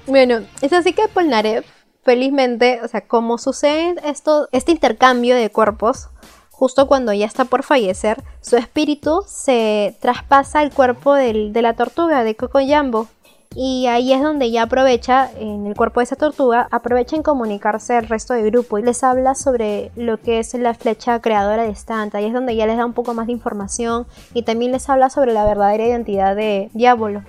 [0.06, 1.66] Bueno, es así que Polnareff,
[2.04, 6.10] felizmente, o sea, como sucede esto, este intercambio de cuerpos,
[6.54, 11.74] justo cuando ya está por fallecer, su espíritu se traspasa al cuerpo del, de la
[11.74, 13.08] tortuga de Coco Jambo.
[13.56, 17.96] Y ahí es donde ya aprovecha, en el cuerpo de esa tortuga, aprovecha en comunicarse
[17.96, 21.76] al resto del grupo y les habla sobre lo que es la flecha creadora de
[21.76, 22.20] Stanta.
[22.20, 25.10] Ahí es donde ya les da un poco más de información y también les habla
[25.10, 27.24] sobre la verdadera identidad de Diablo.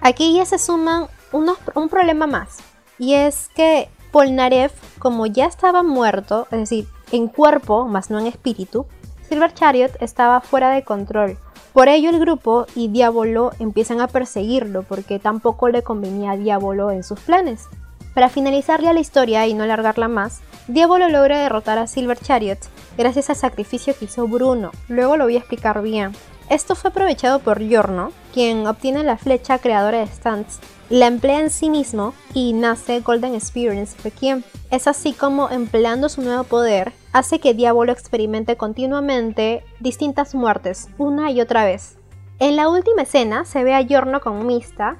[0.00, 2.58] Aquí ya se suman unos, un problema más.
[2.98, 8.26] Y es que Polnareff, como ya estaba muerto, es decir, en cuerpo, más no en
[8.26, 8.86] espíritu,
[9.28, 11.38] Silver Chariot estaba fuera de control.
[11.72, 16.90] Por ello el grupo y Diablo empiezan a perseguirlo porque tampoco le convenía a Diablo
[16.90, 17.66] en sus planes.
[18.14, 22.58] Para finalizar ya la historia y no alargarla más, Diablo logra derrotar a Silver Chariot
[22.98, 24.70] gracias al sacrificio que hizo Bruno.
[24.88, 26.12] Luego lo voy a explicar bien.
[26.52, 31.48] Esto fue aprovechado por Giorno, quien obtiene la flecha creadora de Stunts, la emplea en
[31.48, 34.42] sí mismo y nace Golden Experience Requiem.
[34.70, 41.30] Es así como empleando su nuevo poder, hace que Diablo experimente continuamente distintas muertes, una
[41.30, 41.96] y otra vez.
[42.38, 44.98] En la última escena se ve a Giorno con Mista,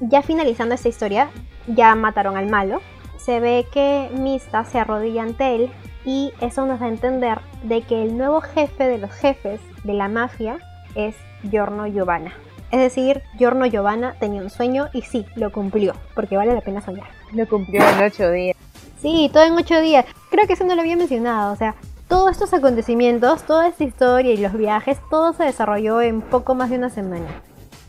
[0.00, 1.30] ya finalizando esta historia,
[1.66, 2.82] ya mataron al malo,
[3.16, 5.70] se ve que Mista se arrodilla ante él
[6.04, 9.94] y eso nos da a entender de que el nuevo jefe de los jefes de
[9.94, 10.58] la mafia
[10.94, 12.32] es Giorno Giovanna.
[12.70, 16.80] Es decir, Giorno Giovanna tenía un sueño y sí, lo cumplió, porque vale la pena
[16.80, 17.08] soñar.
[17.32, 18.56] Lo cumplió en ocho días.
[19.00, 20.04] Sí, todo en ocho días.
[20.30, 21.74] Creo que eso no lo había mencionado, o sea,
[22.06, 26.70] todos estos acontecimientos, toda esta historia y los viajes, todo se desarrolló en poco más
[26.70, 27.42] de una semana.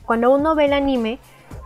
[0.06, 1.20] Cuando uno ve el anime,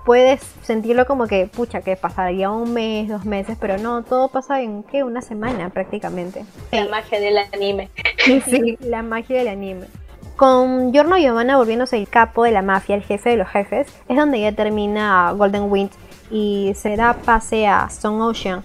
[0.05, 4.61] puedes sentirlo como que, pucha, que pasaría un mes, dos meses, pero no, todo pasa
[4.61, 5.03] en, ¿qué?
[5.03, 6.45] Una semana prácticamente.
[6.71, 7.89] La magia del anime.
[8.45, 9.87] sí, la magia del anime.
[10.35, 14.17] Con Giorno Giovanna volviéndose el capo de la mafia, el jefe de los jefes, es
[14.17, 15.91] donde ya termina Golden Wind
[16.29, 18.61] y se da pase a Stone Ocean.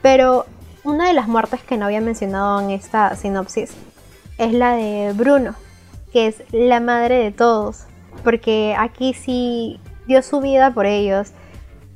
[0.00, 0.46] Pero
[0.82, 3.76] una de las muertes que no había mencionado en esta sinopsis
[4.38, 5.54] es la de Bruno,
[6.10, 7.84] que es la madre de todos,
[8.24, 11.32] porque aquí sí dio su vida por ellos.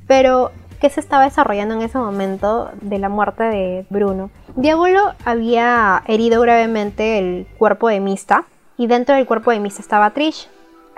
[0.05, 4.29] Pero, ¿qué se estaba desarrollando en ese momento de la muerte de Bruno?
[4.55, 8.45] Diablo había herido gravemente el cuerpo de Mista,
[8.77, 10.47] y dentro del cuerpo de Mista estaba Trish.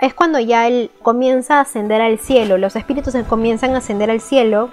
[0.00, 4.20] Es cuando ya él comienza a ascender al cielo, los espíritus comienzan a ascender al
[4.20, 4.70] cielo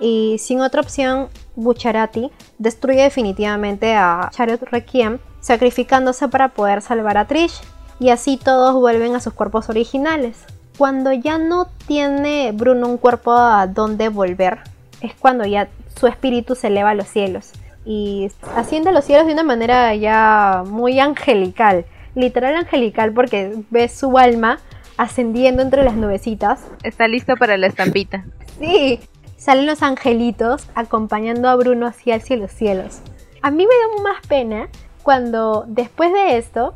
[0.00, 7.26] y sin otra opción, Bucharati destruye definitivamente a Chariot Requiem, sacrificándose para poder salvar a
[7.26, 7.60] Trish
[7.98, 10.44] y así todos vuelven a sus cuerpos originales.
[10.76, 14.60] Cuando ya no tiene Bruno un cuerpo a donde volver,
[15.00, 17.50] es cuando ya su espíritu se eleva a los cielos
[17.84, 21.84] y asciende a los cielos de una manera ya muy angelical,
[22.18, 24.58] literal angelical porque ves su alma
[24.96, 26.60] ascendiendo entre las nubecitas.
[26.82, 28.24] Está listo para la estampita.
[28.58, 28.98] Sí,
[29.36, 33.02] salen los angelitos acompañando a Bruno hacia los cielos.
[33.40, 34.68] A mí me da más pena
[35.04, 36.74] cuando después de esto,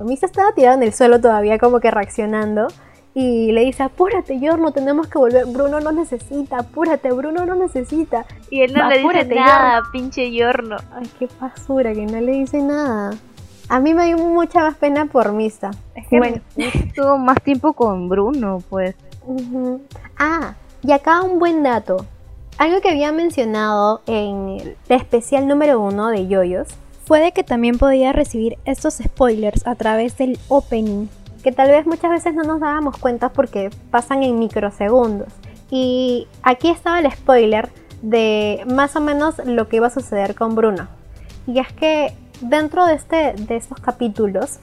[0.00, 2.66] Misa estaba tirada en el suelo todavía como que reaccionando
[3.14, 5.46] y le dice, apúrate, Yorno, tenemos que volver.
[5.46, 8.24] Bruno no necesita, apúrate, Bruno no necesita.
[8.50, 10.76] Y él no le dice nada, pinche Yorno.
[10.92, 13.12] Ay, qué basura, que no le dice nada.
[13.70, 15.70] A mí me dio mucha más pena por Mista.
[15.94, 18.96] Es que bueno, estuvo más tiempo con Bruno, pues.
[20.18, 22.04] Ah, y acá un buen dato.
[22.58, 26.66] Algo que había mencionado en el especial número uno de Yoyos
[27.04, 31.06] fue de que también podía recibir estos spoilers a través del opening
[31.44, 35.32] que tal vez muchas veces no nos dábamos cuenta porque pasan en microsegundos.
[35.70, 37.68] Y aquí estaba el spoiler
[38.02, 40.88] de más o menos lo que iba a suceder con Bruno.
[41.46, 44.58] Y es que dentro de, este, de estos capítulos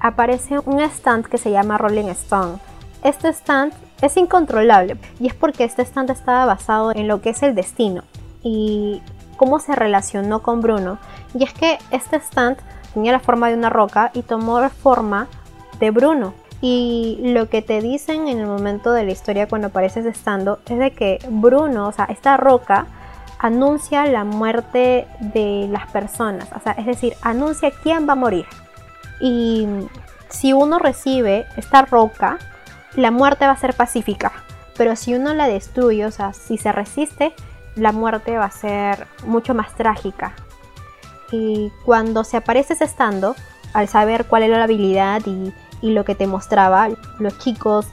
[0.00, 2.58] aparece un stand que se llama Rolling Stone.
[3.02, 7.42] Este stand es incontrolable y es porque este stand estaba basado en lo que es
[7.42, 8.02] el destino
[8.42, 9.02] y
[9.36, 10.98] cómo se relacionó con Bruno.
[11.34, 12.58] Y es que este stand
[12.94, 15.28] tenía la forma de una roca y tomó la forma
[15.80, 16.34] de Bruno.
[16.60, 20.78] Y lo que te dicen en el momento de la historia cuando apareces estando es
[20.78, 22.86] de que Bruno, o sea, esta roca,
[23.38, 26.48] anuncia la muerte de las personas.
[26.54, 28.46] O sea, es decir, anuncia quién va a morir.
[29.20, 29.66] Y
[30.28, 32.38] si uno recibe esta roca,
[32.94, 34.32] la muerte va a ser pacífica.
[34.76, 37.34] Pero si uno la destruye, o sea, si se resiste,
[37.74, 40.34] la muerte va a ser mucho más trágica.
[41.32, 43.34] Y cuando se aparece ese estando,
[43.72, 47.86] al saber cuál era la habilidad y y lo que te mostraba, los chicos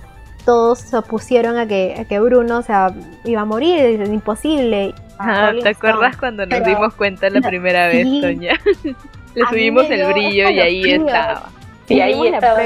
[0.46, 4.94] todos se opusieron a que, que Bruno o sea, iba a morir, es imposible.
[5.20, 8.60] Ah, ¿Te acuerdas cuando nos dimos cuenta la primera vez, Sonia?
[9.36, 11.50] Le subimos el brillo y ahí estaba.
[11.90, 12.62] Y ahí estaba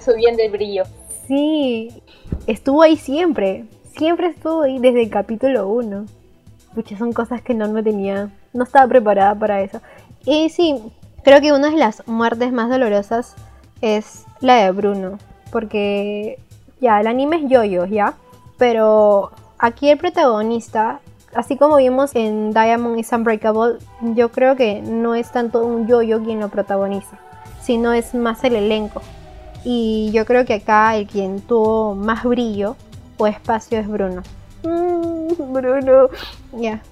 [0.00, 0.84] subiendo el brillo.
[1.26, 1.90] Sí,
[2.46, 3.64] estuvo ahí siempre.
[3.96, 6.06] Siempre estuvo ahí desde el capítulo 1.
[6.74, 8.30] Muchas son cosas que no me tenía.
[8.52, 9.80] No estaba preparada para eso.
[10.24, 10.80] Y sí,
[11.24, 13.34] creo que una de las muertes más dolorosas
[13.80, 15.18] es la de Bruno.
[15.50, 16.38] Porque
[16.82, 18.14] ya, el anime es yoyo, ¿ya?
[18.58, 21.00] Pero aquí el protagonista,
[21.32, 23.78] así como vimos en Diamond is Unbreakable,
[24.14, 27.18] yo creo que no es tanto un yoyo quien lo protagoniza,
[27.62, 29.00] sino es más el elenco.
[29.64, 32.76] Y yo creo que acá el quien tuvo más brillo
[33.16, 34.22] o espacio es Bruno.
[34.64, 36.08] Mm, Bruno.
[36.52, 36.82] Ya.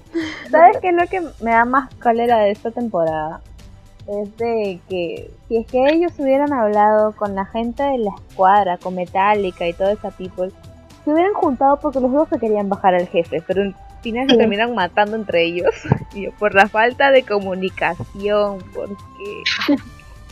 [0.49, 3.41] ¿Sabes qué es lo que me da más cólera de esta temporada?
[4.19, 8.77] Es de que si es que ellos hubieran hablado con la gente de la escuadra,
[8.77, 10.51] con Metallica y toda esa people,
[11.03, 14.37] se hubieran juntado porque los dos se querían bajar al jefe, pero al final se
[14.37, 15.73] terminan matando entre ellos
[16.39, 18.95] por la falta de comunicación, porque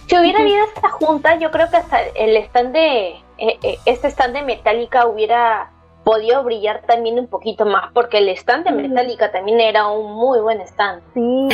[0.08, 4.08] si hubiera habido esta junta, yo creo que hasta el stand de eh, eh, este
[4.08, 5.72] stand de Metallica hubiera
[6.04, 10.40] podido brillar también un poquito más, porque el stand de Metallica también era un muy
[10.40, 11.02] buen stand.
[11.14, 11.48] Sí,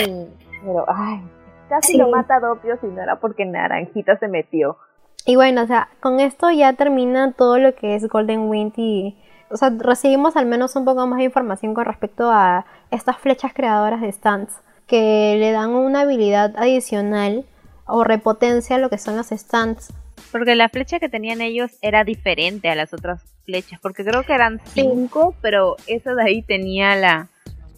[0.63, 1.21] pero ay,
[1.70, 4.78] Casi lo mata Doppio si no era porque Naranjita se metió.
[5.26, 9.18] Y bueno, o sea, con esto ya termina todo lo que es Golden Wind y...
[9.49, 13.53] O sea, recibimos al menos un poco más de información con respecto a estas flechas
[13.53, 17.45] creadoras de stands que le dan una habilidad adicional
[17.86, 19.93] o repotencia a lo que son los stands.
[20.32, 24.34] Porque la flecha que tenían ellos era diferente a las otras flechas, porque creo que
[24.34, 27.30] eran cinco, pero esa de ahí tenía la,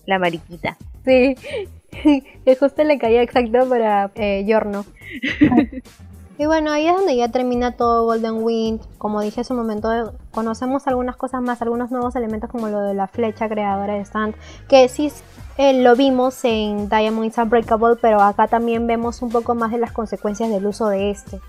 [0.06, 0.78] la mariquita.
[1.04, 1.36] Sí,
[2.45, 4.86] que justo le caía exacto para eh, Yorno.
[6.38, 8.82] y bueno, ahí es donde ya termina todo Golden Wind.
[8.98, 12.93] Como dije hace un momento, conocemos algunas cosas más, algunos nuevos elementos como lo de
[12.93, 14.36] la flecha creadora de Stand,
[14.68, 15.12] que sí
[15.58, 19.80] eh, lo vimos en Diamond is Unbreakable, pero acá también vemos un poco más de
[19.80, 21.39] las consecuencias del uso de este.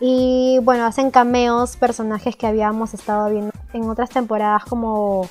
[0.00, 5.28] Y bueno, hacen cameos personajes que habíamos estado viendo en otras temporadas como,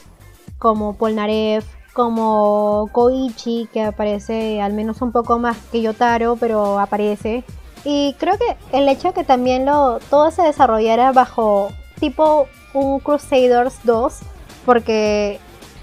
[0.58, 7.44] como Polnareff, como Koichi, que aparece al menos un poco más que Yotaro, pero aparece.
[7.86, 13.00] Y creo que el hecho de que también lo, todo se desarrollara bajo tipo un
[13.00, 14.20] Crusaders 2,
[14.66, 15.40] porque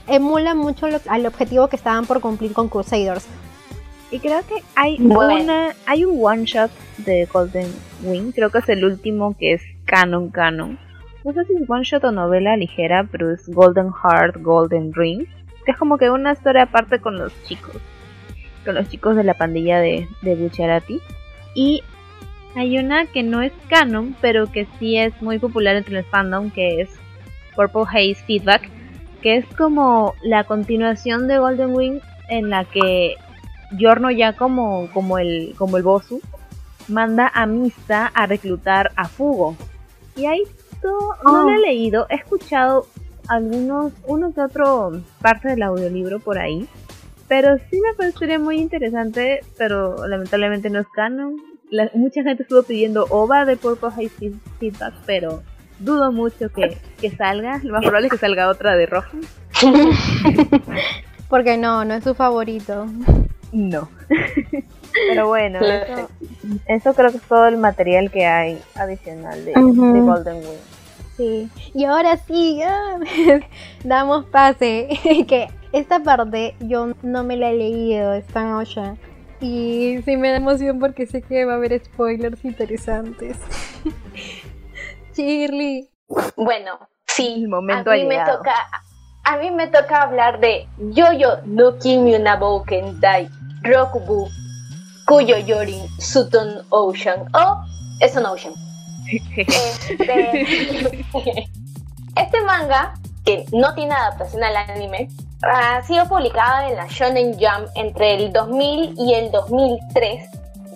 [0.08, 3.26] emula mucho al objetivo que estaban por cumplir con Crusaders.
[4.10, 8.68] Y creo que hay una, hay un one shot de Golden Wing, creo que es
[8.68, 10.78] el último que es canon canon.
[11.24, 15.28] No sé si es one shot o novela ligera, pero es Golden Heart, Golden Ring
[15.70, 17.76] es como que una historia aparte con los chicos,
[18.64, 21.00] con los chicos de la pandilla de, de Bucharati.
[21.54, 21.82] Y
[22.54, 26.50] hay una que no es canon, pero que sí es muy popular entre el fandom,
[26.50, 26.90] que es
[27.54, 28.68] Purple Haze Feedback,
[29.22, 33.16] que es como la continuación de Golden Wing en la que
[33.76, 36.20] Giorno ya como, como el como el Bosu
[36.88, 39.56] manda a Mista a reclutar a Fugo.
[40.16, 40.42] Y ahí
[40.82, 42.86] todo, no lo he leído, he escuchado
[43.30, 46.68] algunos, uno que otro parte del audiolibro por ahí.
[47.28, 51.36] Pero sí me parecería muy interesante, pero lamentablemente no es canon.
[51.94, 54.10] mucha gente estuvo pidiendo OVA de Purple High
[54.58, 55.42] Feedback, pero
[55.78, 57.60] dudo mucho que, que salga.
[57.62, 59.16] Lo más probable es que salga otra de Rojo.
[61.28, 62.86] Porque no, no es su favorito.
[63.52, 63.88] No.
[65.08, 65.60] Pero bueno,
[66.66, 70.79] eso, creo que es todo el material que hay adicional de, Golden Wing.
[71.20, 72.62] Sí, y ahora sí,
[73.84, 74.88] damos pase,
[75.28, 78.98] que esta parte yo no me la he leído, está en Ocean.
[79.38, 83.36] Y sí me da emoción porque sé que va a haber spoilers interesantes.
[85.14, 85.90] Shirley.
[86.36, 88.54] Bueno, sí, momento a mí me toca
[89.24, 92.16] a mí me toca hablar de Yo-Yo no Kimi
[92.98, 93.28] Dai
[93.62, 94.26] Rokubu
[95.06, 97.62] Kuyo Yorin Sutton Ocean o
[98.00, 98.54] Es un Ocean.
[99.10, 99.46] Este,
[102.16, 102.94] este, manga,
[103.24, 105.08] que no tiene adaptación al anime,
[105.42, 110.28] ha sido publicado en la Shonen Jump entre el 2000 y el 2003,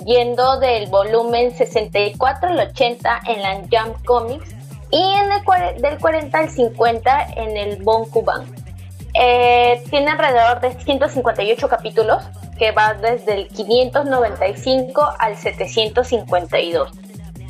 [0.05, 4.55] yendo del volumen 64 al 80 en la Jump Comics
[4.91, 8.45] y en el, del 40 al 50 en el Bonkuban.
[9.14, 12.24] Eh, tiene alrededor de 158 capítulos
[12.59, 16.91] que va desde el 595 al 752.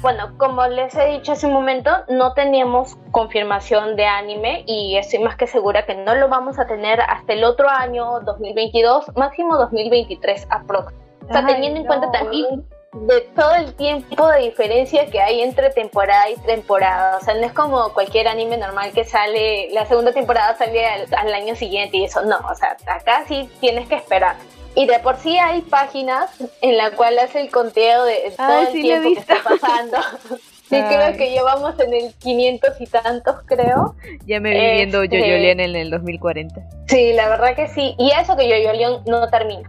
[0.05, 5.21] Bueno, como les he dicho hace un momento, no teníamos confirmación de anime y estoy
[5.21, 9.57] más que segura que no lo vamos a tener hasta el otro año 2022, máximo
[9.57, 10.93] 2023 aprox.
[11.27, 15.71] O sea, teniendo en cuenta también de todo el tiempo de diferencia que hay entre
[15.71, 17.17] temporada y temporada.
[17.17, 21.33] O sea, no es como cualquier anime normal que sale, la segunda temporada sale al,
[21.33, 22.37] año siguiente y eso no.
[22.51, 24.37] O sea, acá sí tienes que esperar.
[24.75, 28.73] Y de por sí hay páginas en la cual hace el conteo de todo el
[28.73, 29.99] tiempo que está pasando.
[30.69, 33.95] sí, creo que llevamos en el 500 y tantos, creo.
[34.27, 36.61] Ya me vi viendo este, Yoyolian en el 2040.
[36.89, 37.95] Sí, la verdad que sí.
[37.99, 39.69] Y eso que Yoyolian no termina.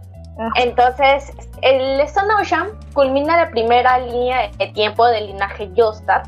[0.56, 1.32] Entonces,
[1.62, 6.24] el Stone Ocean culmina la primera línea de tiempo del linaje Joestar,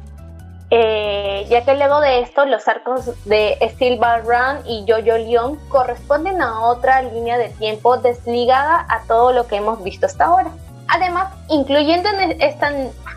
[0.71, 4.23] eh, ya que luego de esto los arcos de Steel Ball
[4.66, 9.83] y Jojo Leon corresponden a otra línea de tiempo desligada a todo lo que hemos
[9.83, 10.51] visto hasta ahora.
[10.89, 12.71] Además, incluyendo en esta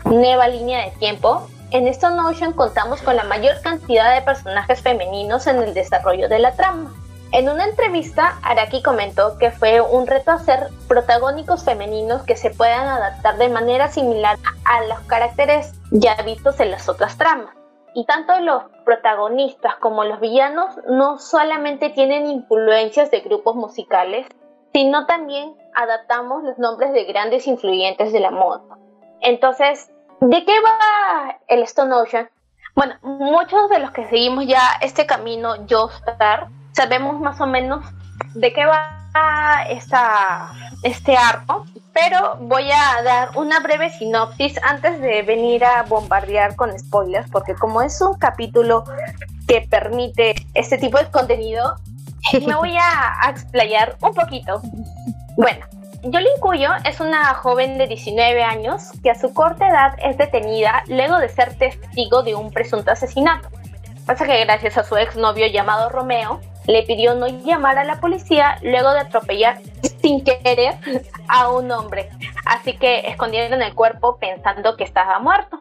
[0.04, 5.46] nueva línea de tiempo, en Stone Ocean contamos con la mayor cantidad de personajes femeninos
[5.46, 6.92] en el desarrollo de la trama.
[7.32, 12.86] En una entrevista, Araki comentó que fue un reto hacer protagónicos femeninos que se puedan
[12.86, 17.54] adaptar de manera similar a los caracteres ya vistos en las otras tramas.
[17.94, 24.26] Y tanto los protagonistas como los villanos no solamente tienen influencias de grupos musicales,
[24.74, 28.60] sino también adaptamos los nombres de grandes influyentes de la moda.
[29.22, 32.28] Entonces, ¿de qué va el Stone Ocean?
[32.74, 37.84] Bueno, muchos de los que seguimos ya este camino Joestar sabemos más o menos
[38.34, 39.02] de qué va
[39.68, 40.50] esta,
[40.82, 46.76] este arco, pero voy a dar una breve sinopsis antes de venir a bombardear con
[46.78, 48.84] spoilers, porque como es un capítulo
[49.46, 51.76] que permite este tipo de contenido,
[52.46, 54.62] me voy a, explayar un poquito.
[55.36, 55.66] Bueno,
[56.02, 60.82] Yolin Cuyo es una joven de 19 años que a su corta edad es detenida
[60.88, 63.48] luego de ser testigo de un presunto asesinato.
[64.06, 68.58] Pasa que gracias a su exnovio llamado Romeo, le pidió no llamar a la policía
[68.62, 69.60] luego de atropellar
[70.00, 70.74] sin querer
[71.28, 72.08] a un hombre.
[72.44, 75.60] Así que escondieron el cuerpo pensando que estaba muerto.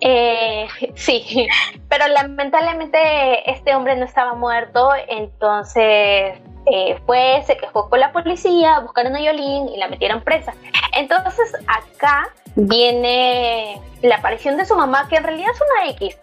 [0.00, 1.46] Eh, sí,
[1.88, 6.38] pero lamentablemente este hombre no estaba muerto, entonces
[6.74, 10.54] eh, fue, se quejó con la policía, buscaron a Yolín y la metieron presa.
[10.94, 16.18] Entonces acá viene la aparición de su mamá, que en realidad es una X,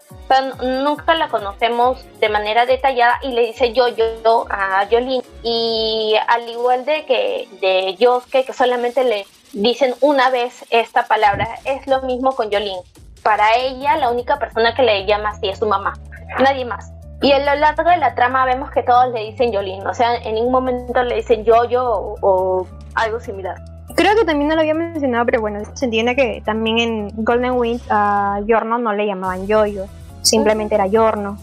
[0.82, 5.22] nunca la conocemos de manera detallada y le dice yo, yo, a Yolín.
[5.44, 11.46] Y al igual de que de Yosuke, que solamente le dicen una vez esta palabra,
[11.64, 12.78] es lo mismo con Yolín.
[13.22, 15.92] Para ella, la única persona que le llama así es su mamá,
[16.40, 16.90] nadie más.
[17.22, 20.16] Y a lo largo de la trama vemos que todos le dicen Yolín, o sea,
[20.16, 23.56] en ningún momento le dicen yo, yo o, algo similar.
[23.94, 27.52] Creo que también no lo había mencionado, pero bueno, se entiende que también en Golden
[27.52, 29.84] Wind a Yorno no le llamaban Yoyo,
[30.22, 31.36] simplemente era Yorno.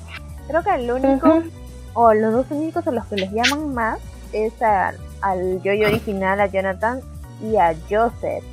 [0.48, 1.44] Creo que el único,
[1.94, 4.00] o los dos únicos a los que les llaman más,
[4.34, 4.54] es
[5.22, 7.02] al Yoyo original, a Jonathan
[7.44, 8.44] y a Joseph.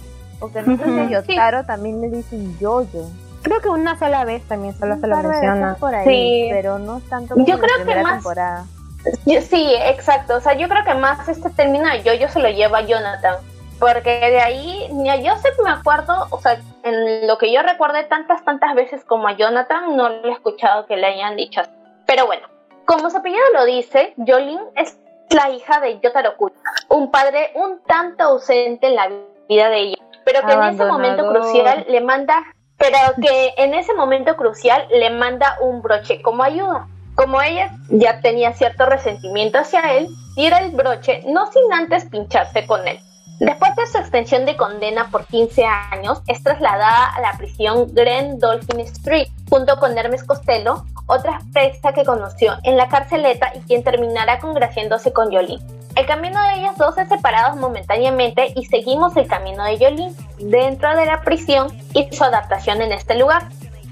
[0.40, 3.06] Porque no sé si a Yotaro también le dicen Yoyo.
[3.44, 5.76] Creo que una sola vez también solo se lo menciona.
[5.78, 6.48] por ahí, Sí.
[6.50, 8.64] pero no tanto como Yo la creo que más- temporada.
[9.26, 10.36] Yo- sí, exacto.
[10.36, 13.36] O sea, yo creo que más este término de yo-yo se lo lleva Jonathan.
[13.78, 18.04] Porque de ahí, ni a Joseph me acuerdo, o sea, en lo que yo recuerde
[18.04, 21.70] tantas, tantas veces como a Jonathan, no le he escuchado que le hayan dicho así.
[22.06, 22.46] Pero bueno,
[22.86, 24.96] como su apellido lo dice, Jolene es
[25.30, 26.52] la hija de Yotaro Kun,
[26.88, 29.08] un padre un tanto ausente en la
[29.48, 32.42] vida de ella, pero que en ese momento crucial le manda,
[32.84, 36.86] pero que en ese momento crucial le manda un broche como ayuda.
[37.14, 42.66] Como ella ya tenía cierto resentimiento hacia él, tira el broche no sin antes pincharse
[42.66, 42.98] con él.
[43.40, 48.38] Después de su extensión de condena por 15 años, es trasladada a la prisión Grand
[48.38, 53.82] Dolphin Street junto con Hermes Costello, otra presa que conoció en la carceleta y quien
[53.82, 55.62] terminará congraciándose con Jolene.
[55.96, 60.96] El camino de ellas dos es separado momentáneamente y seguimos el camino de Jolene dentro
[60.96, 63.48] de la prisión y su adaptación en este lugar.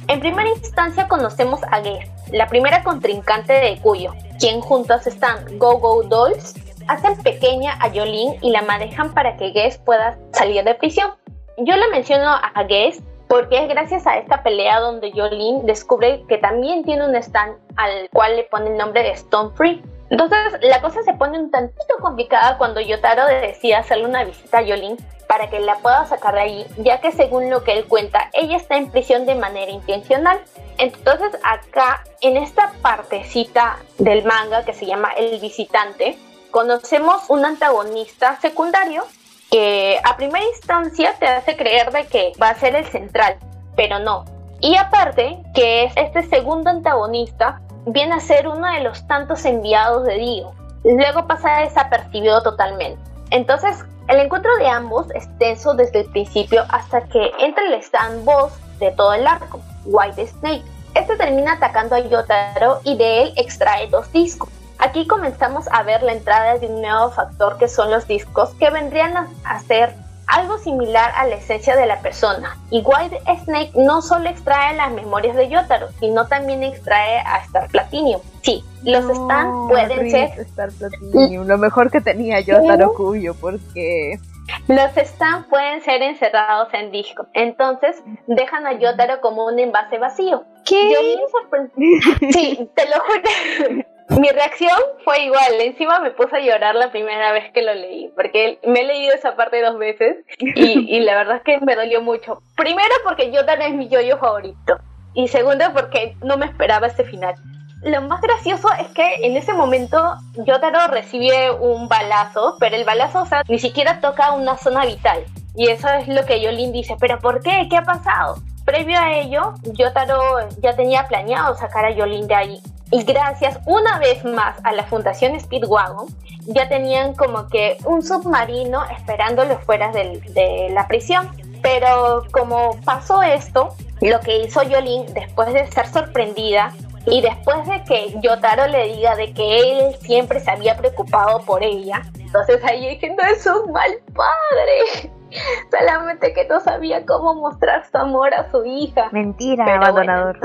[0.08, 5.78] En primera instancia conocemos a Guess, la primera contrincante de Cuyo, quien juntos están Go
[5.78, 6.54] Go Dolls,
[6.88, 11.10] hacen pequeña a Jolene y la manejan para que Guess pueda salir de prisión.
[11.58, 16.38] Yo le menciono a Guess porque es gracias a esta pelea donde Jolene descubre que
[16.38, 19.82] también tiene un stand al cual le pone el nombre de Stone Free.
[20.10, 24.62] Entonces la cosa se pone un tantito complicada cuando Yotaro decide hacerle una visita a
[24.62, 24.98] Jolene
[25.32, 28.58] para que la pueda sacar de ahí, ya que según lo que él cuenta, ella
[28.58, 30.38] está en prisión de manera intencional.
[30.76, 36.18] Entonces acá, en esta partecita del manga que se llama El Visitante,
[36.52, 39.02] conocemos un antagonista secundario
[39.50, 43.36] que a primera instancia te hace creer de que va a ser el central,
[43.74, 44.24] pero no.
[44.60, 50.04] Y aparte, que es este segundo antagonista viene a ser uno de los tantos enviados
[50.04, 50.52] de Dio.
[50.84, 53.00] Luego pasa desapercibido totalmente.
[53.30, 58.24] Entonces, el encuentro de ambos es tenso desde el principio hasta que entra el stand
[58.24, 60.64] boss de todo el arco, White Snake.
[60.94, 64.50] Este termina atacando a Yotaro y de él extrae dos discos.
[64.84, 68.68] Aquí comenzamos a ver la entrada de un nuevo factor que son los discos que
[68.68, 69.14] vendrían
[69.44, 69.94] a ser
[70.26, 72.58] algo similar a la esencia de la persona.
[72.70, 77.68] Y White Snake no solo extrae las memorias de Yotaro, sino también extrae a Star
[77.68, 78.20] Platinum.
[78.42, 83.34] Sí, los No, stands pueden ser Star Platinum, lo mejor que tenía yo Taro Cuyo,
[83.34, 84.18] porque
[84.66, 90.42] Los stands pueden ser encerrados en disco, entonces dejan a Yotaro como un envase vacío.
[90.64, 90.92] ¿Qué?
[90.92, 92.32] Yo me sorprendí.
[92.32, 93.84] Sí, te lo juro.
[94.10, 98.10] Mi reacción fue igual, encima me puse a llorar la primera vez que lo leí,
[98.14, 102.02] porque me he leído esa parte dos veces y, la verdad es que me dolió
[102.02, 102.42] mucho.
[102.56, 104.78] Primero porque Yotaro es mi yoyo favorito
[105.14, 107.34] y segundo porque no me esperaba este final.
[107.82, 109.98] Lo más gracioso es que en ese momento
[110.46, 115.24] Yotaro recibe un balazo, pero el balazo o sea, ni siquiera toca una zona vital.
[115.54, 117.66] Y eso es lo que Yolin dice, pero ¿por qué?
[117.68, 118.36] ¿Qué ha pasado?
[118.72, 122.62] Previo a ello, Yotaro ya tenía planeado sacar a Yolin de ahí.
[122.90, 126.06] Y gracias una vez más a la Fundación Speedwagon,
[126.46, 131.28] ya tenían como que un submarino esperándolo fuera del- de la prisión.
[131.60, 136.72] Pero como pasó esto, lo que hizo Yolin después de ser sorprendida
[137.06, 141.62] y después de que Yotaro le diga de que él siempre se había preocupado por
[141.62, 145.10] ella, entonces ahí dije, no es un mal padre,
[145.70, 149.08] solamente que no sabía cómo mostrar su amor a su hija.
[149.12, 150.38] mentira, Pero abandonador.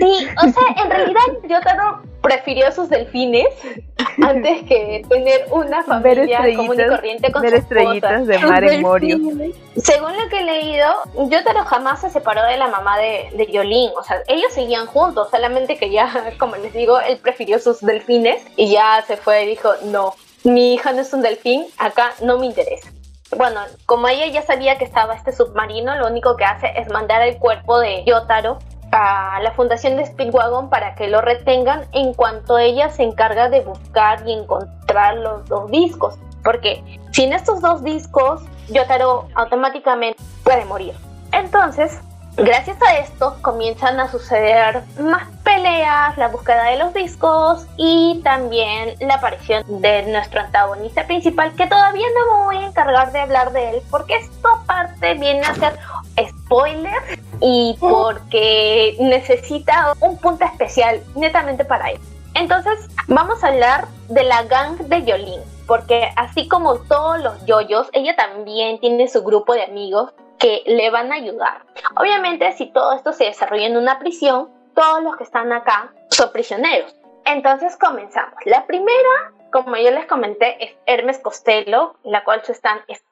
[0.00, 3.46] Sí, o sea, en realidad Yotaro prefirió sus delfines
[4.22, 7.80] antes que tener una familia común y corriente con ver su esposa.
[7.80, 9.18] estrellitas de mar en Morio.
[9.76, 10.86] Según lo que he leído,
[11.16, 13.90] Yotaro jamás se separó de la mamá de, de Yolin.
[13.98, 18.42] O sea, ellos seguían juntos, solamente que ya, como les digo, él prefirió sus delfines
[18.56, 20.14] y ya se fue y dijo, no,
[20.44, 22.90] mi hija no es un delfín, acá no me interesa.
[23.36, 27.22] Bueno, como ella ya sabía que estaba este submarino, lo único que hace es mandar
[27.22, 28.58] el cuerpo de Yotaro
[28.92, 33.60] a la fundación de Speedwagon para que lo retengan en cuanto ella se encarga de
[33.60, 36.18] buscar y encontrar los dos discos.
[36.42, 36.82] Porque
[37.12, 40.94] sin estos dos discos, Yotaro automáticamente puede morir.
[41.32, 42.00] Entonces,
[42.38, 48.94] gracias a esto comienzan a suceder más peleas, la búsqueda de los discos y también
[49.00, 53.52] la aparición de nuestro antagonista principal, que todavía no me voy a encargar de hablar
[53.52, 55.78] de él, porque esto aparte viene a ser
[56.28, 62.00] spoiler y porque necesita un punto especial netamente para él.
[62.34, 67.88] Entonces, vamos a hablar de la gang de Yolin, porque así como todos los yoyos,
[67.92, 71.64] ella también tiene su grupo de amigos que le van a ayudar.
[71.96, 76.32] Obviamente, si todo esto se desarrolla en una prisión, todos los que están acá son
[76.32, 76.94] prisioneros.
[77.24, 78.34] Entonces, comenzamos.
[78.44, 83.02] La primera, como yo les comenté, es Hermes Costello, la cual su stand es.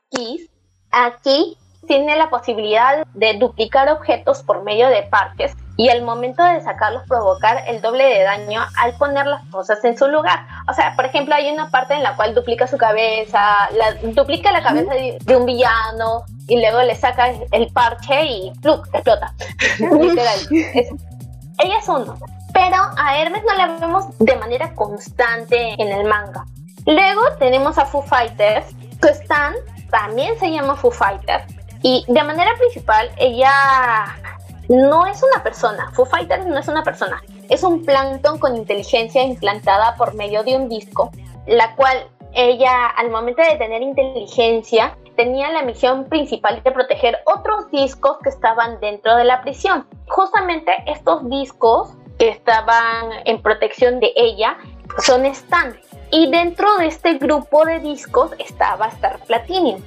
[0.93, 6.61] Aquí tiene la posibilidad de duplicar objetos por medio de parches y al momento de
[6.63, 10.47] sacarlos provocar el doble de daño al poner las cosas en su lugar.
[10.69, 14.53] O sea, por ejemplo, hay una parte en la cual duplica su cabeza, la, duplica
[14.53, 18.87] la cabeza de, un villano y luego le saca el parche y ¡pluk!
[18.93, 19.35] explota.
[19.79, 20.39] Literal.
[20.51, 22.17] ella es uno.
[22.53, 26.47] Pero a Hermes no la vemos de manera constante en el manga.
[26.87, 28.67] Luego tenemos a Foo Fighters,
[29.03, 29.55] que están,
[29.91, 31.45] también se llama Foo Fighters,
[31.83, 33.51] y de manera principal ella
[34.69, 39.23] no es una persona, Foo Fighters no es una persona, es un plancton con inteligencia
[39.23, 41.11] implantada por medio de un disco,
[41.47, 47.71] la cual ella al momento de tener inteligencia tenía la misión principal de proteger otros
[47.71, 49.87] discos que estaban dentro de la prisión.
[50.09, 54.59] Justamente estos discos que estaban en protección de ella
[54.99, 55.79] son Stan.
[56.11, 59.81] Y dentro de este grupo de discos estaba Star Platinum.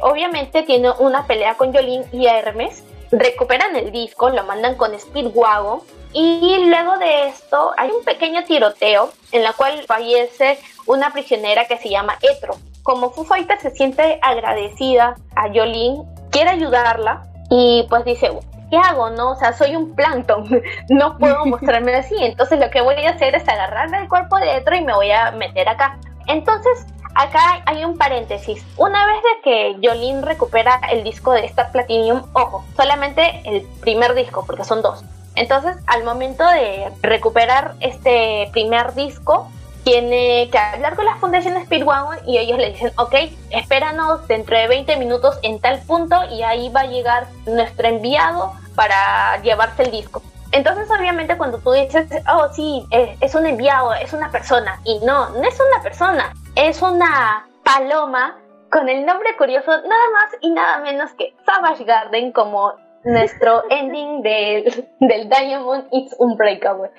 [0.00, 2.84] Obviamente tiene una pelea con Jolene y Hermes
[3.18, 5.80] recuperan el disco, lo mandan con Speedwagon
[6.12, 11.78] y luego de esto hay un pequeño tiroteo en la cual fallece una prisionera que
[11.78, 12.56] se llama Etro.
[12.82, 18.30] Como Foo Fighters se siente agradecida a Jolene, quiere ayudarla y pues dice,
[18.70, 19.10] ¿qué hago?
[19.10, 23.10] No, o sea, soy un plancton, no puedo mostrarme así, entonces lo que voy a
[23.10, 25.98] hacer es agarrarme el cuerpo de Etro y me voy a meter acá.
[26.26, 28.64] Entonces acá hay un paréntesis.
[28.76, 34.14] Una vez de que Jolene recupera el disco de Star Platinum, ojo, solamente el primer
[34.14, 35.04] disco, porque son dos.
[35.36, 39.48] Entonces, al momento de recuperar este primer disco,
[39.82, 43.14] tiene que hablar con la Fundación Speedwagon y ellos le dicen, ok,
[43.50, 48.52] espéranos dentro de 20 minutos en tal punto y ahí va a llegar nuestro enviado
[48.74, 50.22] para llevarse el disco.
[50.52, 55.00] Entonces, obviamente, cuando tú dices, oh, sí, es, es un enviado, es una persona, y
[55.00, 58.38] no, no es una persona, es una paloma
[58.70, 62.74] con el nombre curioso nada más y nada menos que Savage Garden como
[63.04, 66.90] nuestro ending del, del Diamond It's Unbreakable.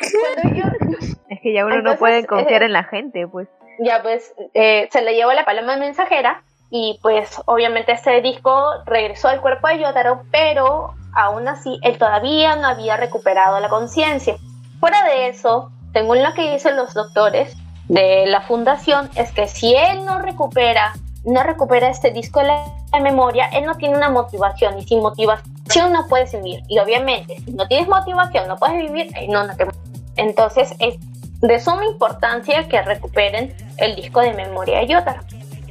[1.30, 3.48] es que ya uno no puede confiar eh, en la gente, pues.
[3.80, 9.30] Ya pues eh, se le llevó la paloma mensajera y pues obviamente este disco regresó
[9.30, 14.36] al cuerpo de Yotaro, pero aún así él todavía no había recuperado la conciencia.
[14.80, 17.56] Fuera de eso, según lo que dicen los doctores,
[17.88, 23.00] de la fundación es que si él no recupera, no recupera este disco de la
[23.00, 26.64] memoria, él no tiene una motivación y sin motivación no puedes vivir.
[26.68, 29.68] Y obviamente, si no tienes motivación, no puedes vivir, eh, no, no te...
[30.16, 30.96] Entonces es
[31.42, 35.22] de suma importancia que recuperen el disco de memoria de Yotaro.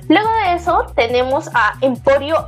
[0.09, 2.45] Luego de eso tenemos a Emporio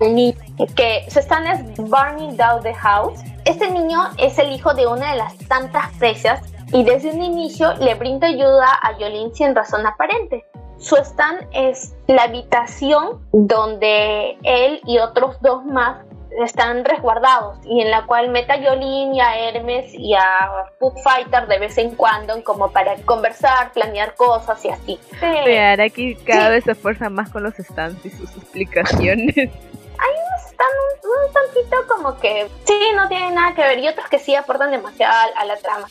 [0.00, 0.34] Alni,
[0.74, 3.20] que su stand es Burning Down the House.
[3.44, 6.40] Este niño es el hijo de una de las tantas presas
[6.72, 10.44] y desde un inicio le brinda ayuda a Yolin sin razón aparente.
[10.78, 16.04] Su stand es la habitación donde él y otros dos más
[16.44, 20.98] están resguardados y en la cual mete a Yolin y a Hermes y a Food
[21.02, 25.00] Fighter de vez en cuando como para conversar, planear cosas y así.
[25.18, 25.56] Sí.
[25.80, 29.36] aquí cada vez se esfuerza más con los stands y sus explicaciones.
[29.36, 30.66] Hay unos están
[31.04, 34.70] un, tantito como que sí, no tienen nada que ver y otros que sí aportan
[34.70, 35.88] demasiado a la trama.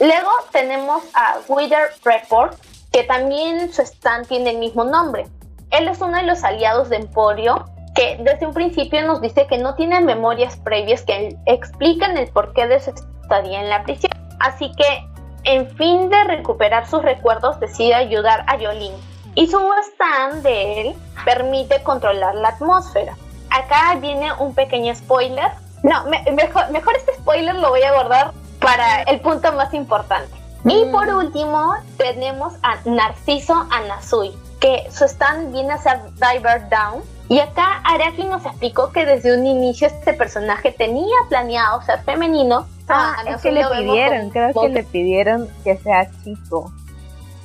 [0.00, 2.58] Luego tenemos a Wither Report,
[2.92, 5.26] que también su stand tiene el mismo nombre.
[5.70, 7.64] Él es uno de los aliados de Emporio,
[7.94, 12.66] que desde un principio nos dice que no tiene memorias previas que explican el porqué
[12.66, 14.12] de su estadía en la prisión.
[14.40, 15.06] Así que,
[15.44, 18.94] en fin de recuperar sus recuerdos, decide ayudar a Yolin.
[19.36, 19.60] Y su
[19.92, 23.16] stand de él permite controlar la atmósfera.
[23.50, 25.52] Acá viene un pequeño spoiler.
[25.84, 28.32] No, mejor, mejor este spoiler lo voy a guardar
[28.64, 30.32] para el punto más importante.
[30.64, 30.90] Y mm.
[30.90, 37.02] por último, tenemos a Narciso Anasui, que su stand viene a ser Diver Down.
[37.28, 42.66] Y acá Araki nos explicó que desde un inicio este personaje tenía planeado ser femenino.
[42.88, 46.72] Ah, es que le pidieron, creo que le pidieron que sea chico.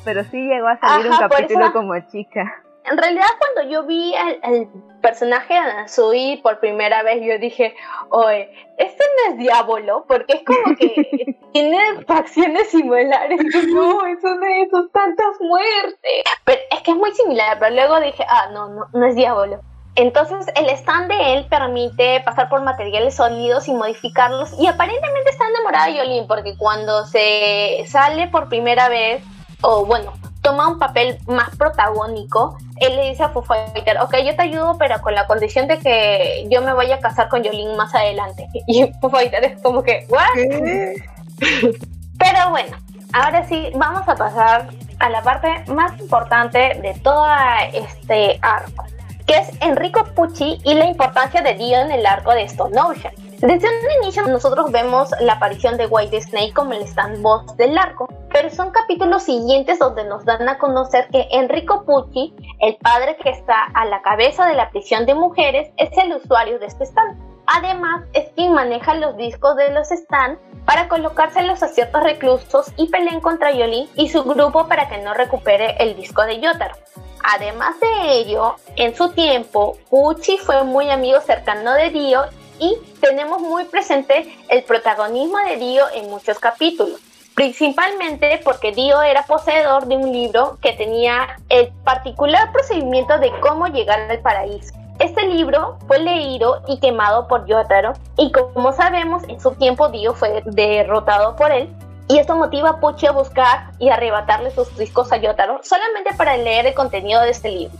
[0.06, 4.14] Pero sí llegó a salir un capítulo como chica en realidad cuando yo vi
[4.44, 4.68] el,
[5.02, 7.76] personaje de Anasui por primera vez, yo dije,
[8.10, 13.40] oye, este no es diablo, porque es como que tiene facciones similares.
[13.74, 16.24] no, eso no es, son tantas muertes.
[16.46, 19.62] Pero es que es muy similar, pero luego dije, ah, no, no, no es diablo.
[19.96, 25.50] Entonces el stand de él permite pasar por materiales sólidos y modificarlos y aparentemente está
[25.50, 29.22] enamorada de Yolin porque cuando se sale por primera vez,
[29.62, 34.36] o bueno, toma un papel más protagónico, él le dice a Foo Fighter, ok, yo
[34.36, 37.76] te ayudo, pero con la condición de que yo me vaya a casar con Jolene
[37.76, 38.48] más adelante.
[38.68, 40.28] Y Foo Fighter es como que, ¿what?
[42.18, 42.78] pero bueno,
[43.14, 44.70] ahora sí, vamos a pasar
[45.00, 47.28] a la parte más importante de todo
[47.74, 48.86] este arco,
[49.26, 53.14] que es Enrico Pucci y la importancia de Dio en el arco de Stone Ocean.
[53.42, 57.78] Desde un inicio nosotros vemos la aparición de White Snake como el stand boss del
[57.78, 63.16] arco, pero son capítulos siguientes donde nos dan a conocer que Enrico Pucci, el padre
[63.24, 66.84] que está a la cabeza de la prisión de mujeres, es el usuario de este
[66.84, 67.18] stand.
[67.46, 72.90] Además, es quien maneja los discos de los stands para colocárselos a ciertos reclusos y
[72.90, 76.76] peleen contra Yolin y su grupo para que no recupere el disco de Yotaro.
[77.24, 82.26] Además de ello, en su tiempo, Pucci fue muy amigo cercano de Dio
[82.60, 87.00] y tenemos muy presente el protagonismo de Dio en muchos capítulos,
[87.36, 93.68] principalmente porque Dio era poseedor de un libro que tenía el particular procedimiento de cómo
[93.68, 94.74] llegar al paraíso.
[95.00, 100.14] Este libro fue leído y quemado por Yotaro y como sabemos en su tiempo Dio
[100.14, 101.70] fue derrotado por él
[102.10, 106.36] y esto motiva a Pucci a buscar y arrebatarle sus discos a Yotaro solamente para
[106.38, 107.78] leer el contenido de este libro.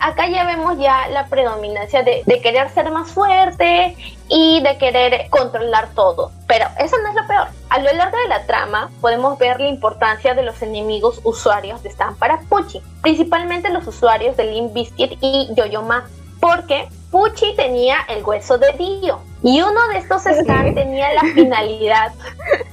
[0.00, 3.96] acá, ya vemos ya la predominancia de, de, querer ser más fuerte
[4.28, 6.32] y de querer controlar todo.
[6.48, 7.46] Pero eso no es lo peor.
[7.70, 11.90] A lo largo de la trama podemos ver la importancia de los enemigos usuarios de
[11.90, 16.08] Stan para Pucci, principalmente los usuarios de Limp Bizkit y Yoyoma,
[16.40, 22.12] porque Pucci tenía el hueso de Dio y uno de estos stands tenía la finalidad.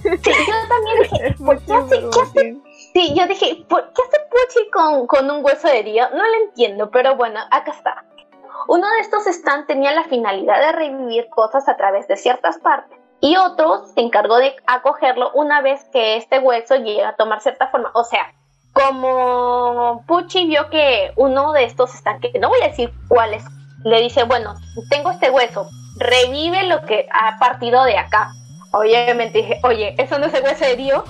[0.03, 2.57] Sí, yo también dije, ¿por qué hace, qué hace?
[2.93, 6.09] Sí, yo dije, ¿por qué hace Pucci con, con un hueso de Dio?
[6.11, 8.05] No lo entiendo, pero bueno, acá está.
[8.67, 12.99] Uno de estos stands tenía la finalidad de revivir cosas a través de ciertas partes
[13.21, 17.67] y otro se encargó de acogerlo una vez que este hueso llega a tomar cierta
[17.67, 17.91] forma.
[17.93, 18.33] O sea,
[18.73, 23.43] como Pucci vio que uno de estos stands, que no voy a decir cuáles
[23.83, 24.55] le dice, bueno,
[24.89, 25.67] tengo este hueso,
[25.99, 28.31] revive lo que ha partido de acá.
[28.71, 31.03] Obviamente dije, oye, eso no es el hueso de Dio.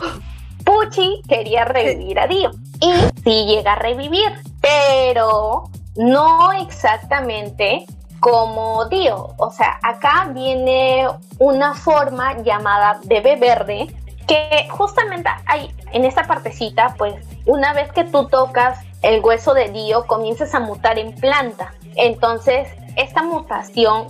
[0.65, 2.51] Pucci quería revivir a Dio.
[2.81, 2.93] Y
[3.23, 7.85] sí llega a revivir, pero no exactamente
[8.19, 9.33] como Dio.
[9.37, 11.07] O sea, acá viene
[11.39, 13.87] una forma llamada bebé verde
[14.27, 19.69] que justamente hay en esta partecita, pues una vez que tú tocas el hueso de
[19.69, 21.73] Dio, comienzas a mutar en planta.
[21.95, 24.07] Entonces, esta mutación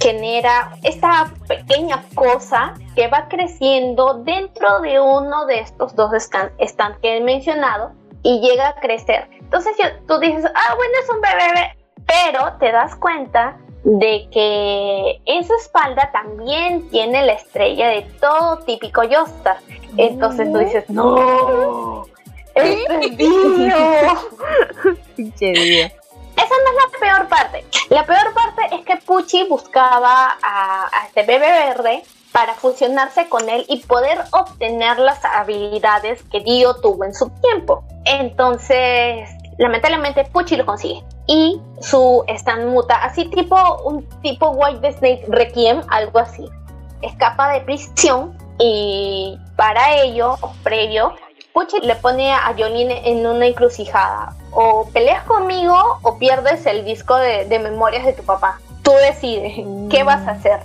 [0.00, 7.16] genera esta pequeña cosa que va creciendo dentro de uno de estos dos stands que
[7.16, 7.92] he mencionado
[8.22, 9.28] y llega a crecer.
[9.38, 15.44] Entonces tú dices, ah, bueno, es un bebé, pero te das cuenta de que en
[15.44, 19.58] su espalda también tiene la estrella de todo típico Yostar.
[19.96, 22.04] Entonces tú dices, no,
[22.56, 22.78] es
[25.16, 25.92] Pinche
[26.36, 27.64] esa no es la peor parte.
[27.88, 32.02] La peor parte es que Pucci buscaba a, este bebé verde
[32.32, 37.84] para fusionarse con él y poder obtener las habilidades que Dio tuvo en su tiempo.
[38.04, 41.02] Entonces, lamentablemente Pucci lo consigue.
[41.26, 46.46] Y su stand muta, así tipo un tipo White Snake Requiem, algo así.
[47.00, 51.14] Escapa de prisión y para ello, previo,
[51.54, 54.36] Pucci le pone a Jolene en una encrucijada.
[54.58, 58.58] O peleas conmigo o pierdes el disco de, memorias de tu papá.
[58.82, 60.60] Tú decides qué vas a hacer.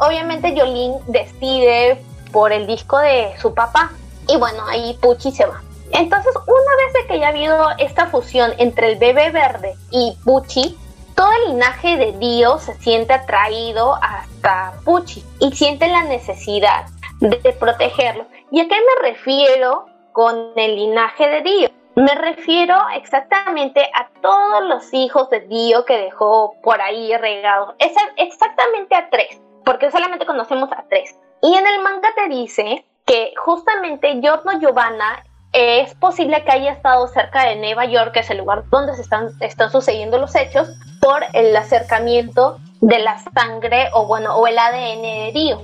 [0.00, 2.02] Obviamente Jolene decide
[2.32, 3.92] por el disco de su papá.
[4.26, 5.62] Y bueno, ahí Pucci se va.
[5.92, 10.16] Entonces, una vez de que ya ha habido esta fusión entre el bebé verde y
[10.24, 10.76] Pucci,
[11.14, 16.86] todo el linaje de Dio se siente atraído hasta Pucci y siente la necesidad
[17.20, 18.26] de protegerlo.
[18.50, 19.86] ¿Y a qué me refiero
[20.16, 21.85] con el linaje de Dio.
[21.96, 27.74] Me refiero exactamente a todos los hijos de Dio que dejó por ahí regados.
[27.78, 31.18] Es exactamente a tres, porque solamente conocemos a tres.
[31.40, 35.24] Y en el manga te dice que justamente Giorno Giovanna
[35.54, 39.00] es posible que haya estado cerca de Nueva York, que es el lugar donde se
[39.00, 40.68] están, están sucediendo los hechos,
[41.00, 45.62] por el acercamiento de la sangre o bueno, o el ADN de Dio.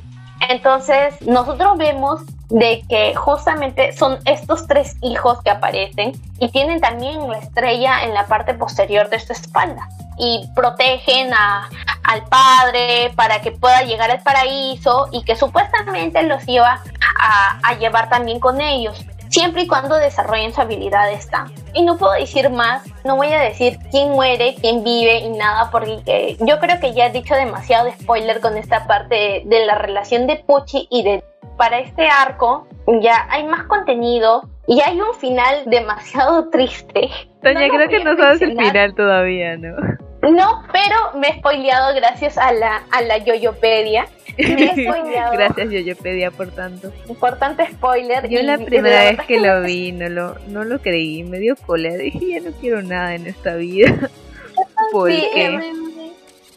[0.48, 7.28] Entonces, nosotros vemos de que justamente son estos tres hijos que aparecen y tienen también
[7.28, 9.88] la estrella en la parte posterior de su espalda
[10.18, 11.68] y protegen a,
[12.04, 16.82] al padre para que pueda llegar al paraíso y que supuestamente los lleva
[17.18, 19.02] a, a llevar también con ellos
[19.32, 21.46] siempre y cuando desarrollen su habilidad esta.
[21.72, 25.70] Y no puedo decir más, no voy a decir quién muere, quién vive y nada,
[25.70, 29.76] porque yo creo que ya he dicho demasiado de spoiler con esta parte de, la
[29.76, 31.24] relación de Pucci y de...
[31.56, 32.66] Para este arco
[33.00, 37.10] ya hay más contenido y hay un final demasiado triste.
[37.42, 39.76] Doña, creo que no sabes el final todavía, ¿no?
[40.22, 44.06] No, pero me he spoileado gracias a la, a la Yoyopedia.
[44.38, 46.90] Gracias Yoyopedia por tanto.
[47.08, 48.28] Importante spoiler.
[48.28, 51.96] Yo la primera vez que lo vi no lo, no lo creí, me dio cólera.
[51.96, 53.88] Dije, ya no quiero nada en esta vida.
[54.56, 55.72] Yo porque...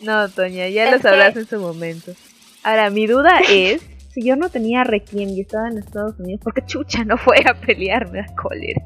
[0.02, 2.12] No, Toña, ya lo sabrás en su momento.
[2.64, 3.82] Ahora, mi duda es,
[4.16, 7.38] si yo no tenía Requiem y estaba en Estados Unidos, ¿por qué chucha no fue
[7.46, 8.82] a pelearme a cólera?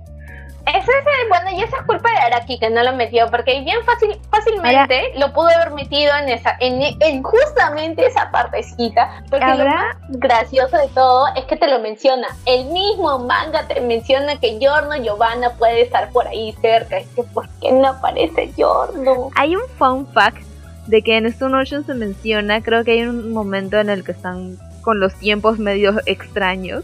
[0.66, 3.62] Ese es el, bueno, y esa es culpa de Araki que no lo metió, porque
[3.62, 9.66] bien fácil, fácilmente lo pudo haber metido en esa, en, justamente esa partecita, porque lo
[9.66, 12.28] más gracioso de todo es que te lo menciona.
[12.46, 16.98] El mismo manga te menciona que Yorno Giovanna puede estar por ahí cerca.
[16.98, 19.30] Es que ¿por qué no aparece Yorno?
[19.36, 20.42] Hay un fun fact
[20.88, 24.12] de que en Stone Ocean se menciona, creo que hay un momento en el que
[24.12, 24.58] están
[24.90, 26.84] con los tiempos medio extraños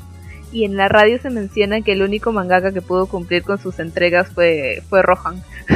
[0.52, 3.80] y en la radio se menciona que el único mangaka que pudo cumplir con sus
[3.80, 5.42] entregas fue, fue Rohan.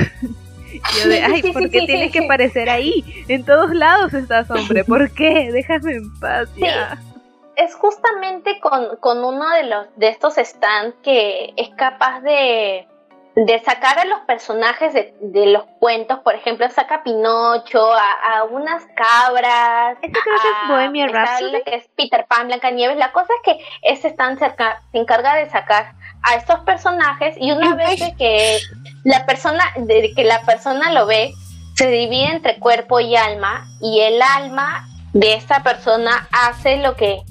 [0.95, 3.03] Yo de, ay, ¿por qué tiene que aparecer ahí?
[3.27, 5.49] En todos lados estás, hombre, ¿por qué?
[5.51, 7.01] Déjame en paz ya.
[7.55, 12.85] Es justamente con, con uno de los de estos stands que es capaz de
[13.35, 19.97] de sacar a los personajes de, los cuentos, por ejemplo, saca Pinocho, a, unas cabras.
[20.01, 21.63] Esto creo que es Bohemian Rhapsody.
[21.63, 22.97] Que es Peter Pan, Blancanieves.
[22.97, 25.93] La cosa es que ese están cerca, se encarga de sacar
[26.23, 28.59] a estos personajes y una vez que
[29.05, 31.31] la persona, de que la persona lo ve,
[31.75, 37.21] se divide entre cuerpo y alma y el alma de esta persona hace lo que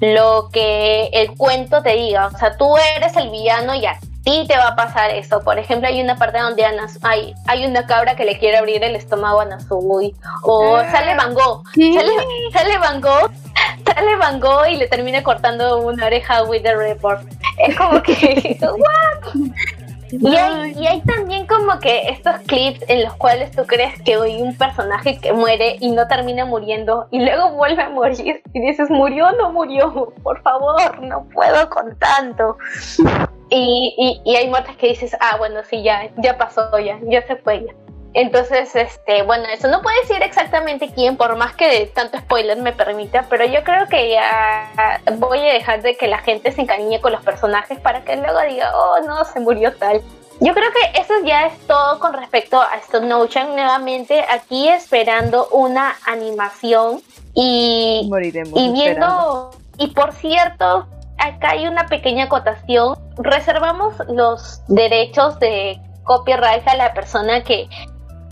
[0.00, 4.46] lo que el cuento te diga, o sea, tú eres el villano y así ti
[4.48, 5.40] te va a pasar eso.
[5.42, 6.64] Por ejemplo, hay una parte donde
[7.02, 10.14] hay, hay una cabra que le quiere abrir el estómago a Nazui.
[10.42, 10.90] O ah.
[10.90, 11.62] sale Van Gogh.
[11.74, 13.30] Sale, sale, Van Gogh.
[13.84, 17.20] Sale Van Gogh y le termina cortando una oreja with the report.
[17.58, 18.58] Es como que,
[20.20, 24.14] Y hay, y hay, también como que estos clips en los cuales tú crees que
[24.14, 28.60] hay un personaje que muere y no termina muriendo y luego vuelve a morir y
[28.60, 32.56] dices, murió o no murió, por favor, no puedo con tanto.
[33.50, 37.36] Y, y, hay muertes que dices, ah, bueno, sí, ya, ya pasó, ya, ya se
[37.36, 37.83] fue, ya.
[38.14, 42.72] Entonces, este, bueno, eso no puede decir exactamente quién, por más que tanto spoiler me
[42.72, 47.00] permita, pero yo creo que ya voy a dejar de que la gente se encariñe
[47.00, 50.00] con los personajes para que luego diga, oh, no, se murió tal.
[50.40, 53.54] Yo creo que eso ya es todo con respecto a Stone Ocean.
[53.54, 57.00] Nuevamente, aquí esperando una animación
[57.34, 58.08] y,
[58.54, 59.50] y viendo.
[59.78, 60.86] Y por cierto,
[61.18, 62.96] acá hay una pequeña acotación.
[63.16, 67.68] Reservamos los derechos de copyright a la persona que,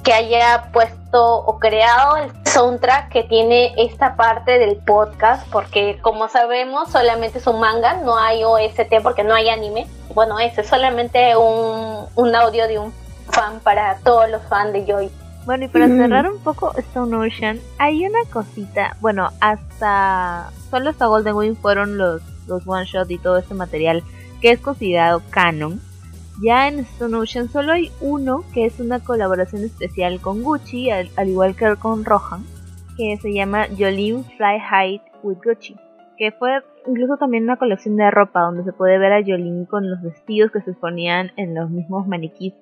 [0.03, 6.29] que haya puesto o creado el soundtrack que tiene esta parte del podcast, porque como
[6.29, 9.87] sabemos solamente es un manga, no hay OST porque no hay anime.
[10.15, 12.93] Bueno, ese es solamente un, un audio de un
[13.31, 15.11] fan para todos los fans de Joy.
[15.45, 21.07] Bueno, y para cerrar un poco Stone Ocean, hay una cosita, bueno, hasta solo hasta
[21.07, 24.03] Golden Wing fueron los los one shot y todo este material
[24.41, 25.81] que es considerado canon.
[26.41, 31.09] Ya en Stone Ocean solo hay uno que es una colaboración especial con Gucci, al,
[31.27, 32.45] igual que con Rohan,
[32.97, 35.77] que se llama Jolene Fly High with Gucci,
[36.17, 39.91] que fue incluso también una colección de ropa donde se puede ver a Jolene con
[39.91, 42.55] los vestidos que se ponían en los mismos maniquíes.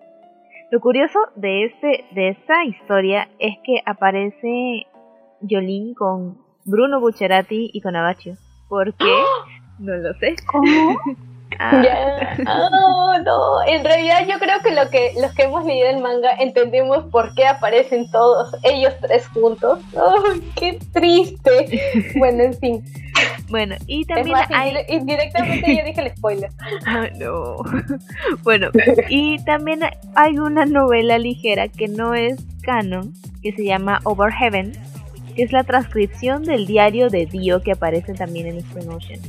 [0.71, 4.87] Lo curioso de este de esta historia es que aparece
[5.49, 8.37] Jolene con Bruno Buccerati y con Abaccio.
[8.69, 9.11] ¿Por qué?
[9.11, 9.47] ¡Ah!
[9.79, 10.37] No lo sé.
[10.47, 10.99] ¿Cómo?
[11.59, 11.83] Ah.
[11.83, 12.37] Ya.
[12.47, 13.63] Oh, no.
[13.67, 17.35] En realidad yo creo que lo que los que hemos leído el manga entendemos por
[17.35, 19.81] qué aparecen todos ellos tres juntos.
[19.95, 20.23] ¡Oh,
[20.57, 21.81] qué triste!
[22.17, 22.85] Bueno, en fin.
[23.49, 24.75] Bueno, y también hay...
[24.89, 26.51] Indirectamente yo dije el spoiler.
[26.87, 27.57] Ah, no.
[28.43, 28.71] Bueno,
[29.09, 29.81] y también
[30.15, 33.13] hay una novela ligera que no es canon,
[33.43, 34.73] que se llama Over Heaven,
[35.35, 39.21] que es la transcripción del diario de Dio que aparece también en Spring Ocean.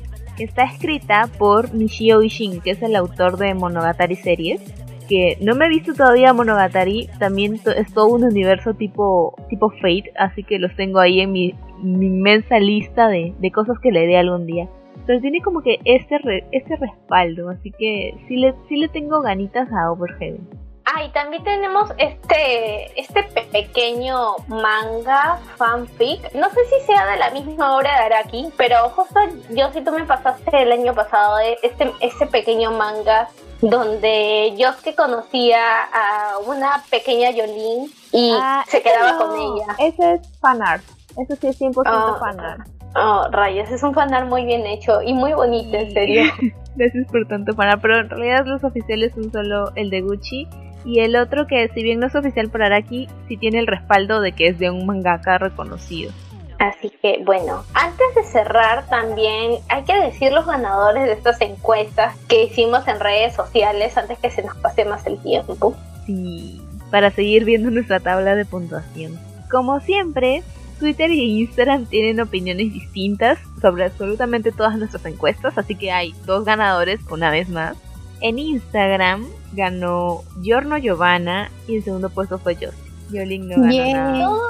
[0.42, 4.60] Está escrita por Nishio Ishin, que es el autor de Monogatari series.
[5.08, 10.12] Que no me he visto todavía Monogatari, también es todo un universo tipo, tipo Fate,
[10.18, 11.54] así que los tengo ahí en mi,
[11.84, 14.68] inmensa lista de, cosas que le dé algún día.
[15.06, 16.18] Pero tiene como que este,
[16.52, 20.61] este respaldo, así que sí le, sí le tengo ganitas a Overheaven.
[20.94, 26.34] Ah, y también tenemos este, este pequeño manga fanfic.
[26.34, 29.20] No sé si sea de la misma obra de Araki, pero justo
[29.52, 33.30] yo si tú me pasaste el año pasado este, este pequeño manga
[33.62, 35.62] donde yo que conocía
[35.94, 39.68] a una pequeña Yolín y ah, se quedaba con ella.
[39.80, 40.84] Ese es fanart.
[41.18, 42.68] Eso sí es 100% oh, fanart.
[42.96, 46.24] Oh, rayos, es un fanart muy bien hecho y muy bonito, en serio.
[46.76, 50.48] Gracias por tanto fanart, pero en realidad los oficiales son solo el de Gucci
[50.86, 54.22] y el otro que si bien no es oficial por Araki, sí tiene el respaldo
[54.22, 56.12] de que es de un mangaka reconocido.
[56.60, 62.16] Así que bueno, antes de cerrar también hay que decir los ganadores de estas encuestas
[62.28, 65.76] que hicimos en redes sociales antes que se nos pase más el tiempo.
[66.06, 66.62] Sí.
[66.90, 69.18] para seguir viendo nuestra tabla de puntuación.
[69.50, 70.44] Como siempre,
[70.80, 76.44] Twitter y Instagram tienen opiniones distintas sobre absolutamente todas nuestras encuestas, así que hay dos
[76.44, 77.78] ganadores una vez más.
[78.22, 82.72] En Instagram ganó Giorno Giovanna y el segundo puesto fue Josie.
[83.12, 84.20] Yolin no ganó nada.
[84.26, 84.42] Todo,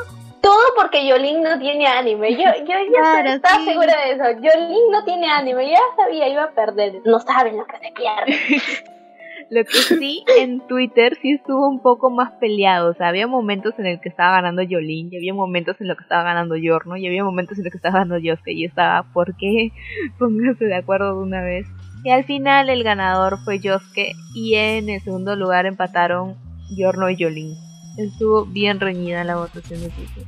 [0.41, 2.31] todo porque Yolín no tiene anime.
[2.33, 3.65] Yo, yo ya Claro, estaba sí.
[3.65, 4.23] segura de eso.
[4.41, 5.71] Yolín no tiene anime.
[5.71, 7.01] Ya sabía, iba a perder.
[7.05, 8.61] No saben lo que se pierde.
[9.49, 12.91] Lo que sí en Twitter sí estuvo un poco más peleado.
[12.91, 15.97] O sea, había momentos en el que estaba ganando Yolin, y había momentos en los
[15.97, 18.47] que estaba ganando Yorno, y había momentos en los que estaba ganando Yosuke.
[18.53, 19.71] Y yo estaba, ¿por qué?
[20.19, 21.67] Pónganse de acuerdo de una vez.
[22.03, 26.35] Y al final el ganador fue Yosuke, y en el segundo lugar empataron
[26.75, 27.55] Yorno y Yolin.
[27.97, 30.23] Estuvo bien reñida la votación de Twitter.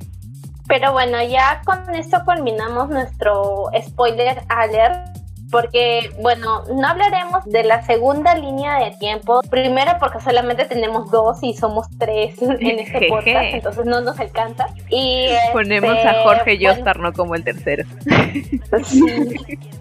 [0.68, 5.13] Pero bueno, ya con esto culminamos nuestro spoiler alert.
[5.54, 9.40] Porque, bueno, no hablaremos de la segunda línea de tiempo.
[9.52, 13.08] Primero porque solamente tenemos dos y somos tres en este Jeje.
[13.08, 14.68] podcast, entonces no nos alcanza.
[14.90, 17.84] Y Ponemos este, a Jorge bueno, Yostar, no como el tercero.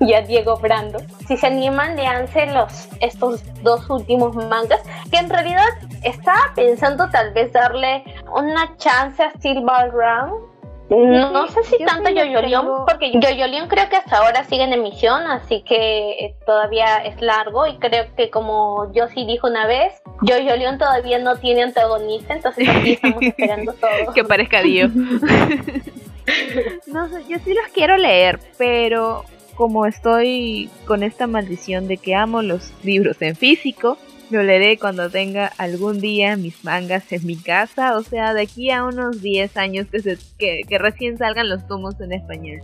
[0.00, 0.98] Y a Diego Brando.
[1.26, 5.68] Si se animan, leanse los, estos dos últimos mangas, que en realidad
[6.02, 8.04] estaba pensando tal vez darle
[8.34, 10.51] una chance a Ball Round.
[10.96, 14.72] No sé si yo tanto Yoyolion, tengo- porque Yoyolion creo que hasta ahora sigue en
[14.72, 19.66] emisión, así que eh, todavía es largo y creo que como yo sí dijo una
[19.66, 24.12] vez, Yoyolion todavía no tiene antagonista, entonces aquí estamos esperando todo.
[24.14, 24.88] que parezca Dio.
[26.86, 29.24] no sé, yo sí los quiero leer, pero
[29.54, 33.98] como estoy con esta maldición de que amo los libros en físico,
[34.32, 38.70] lo leeré cuando tenga algún día mis mangas en mi casa, o sea, de aquí
[38.70, 42.60] a unos 10 años que, se- que, que recién salgan los tomos en español.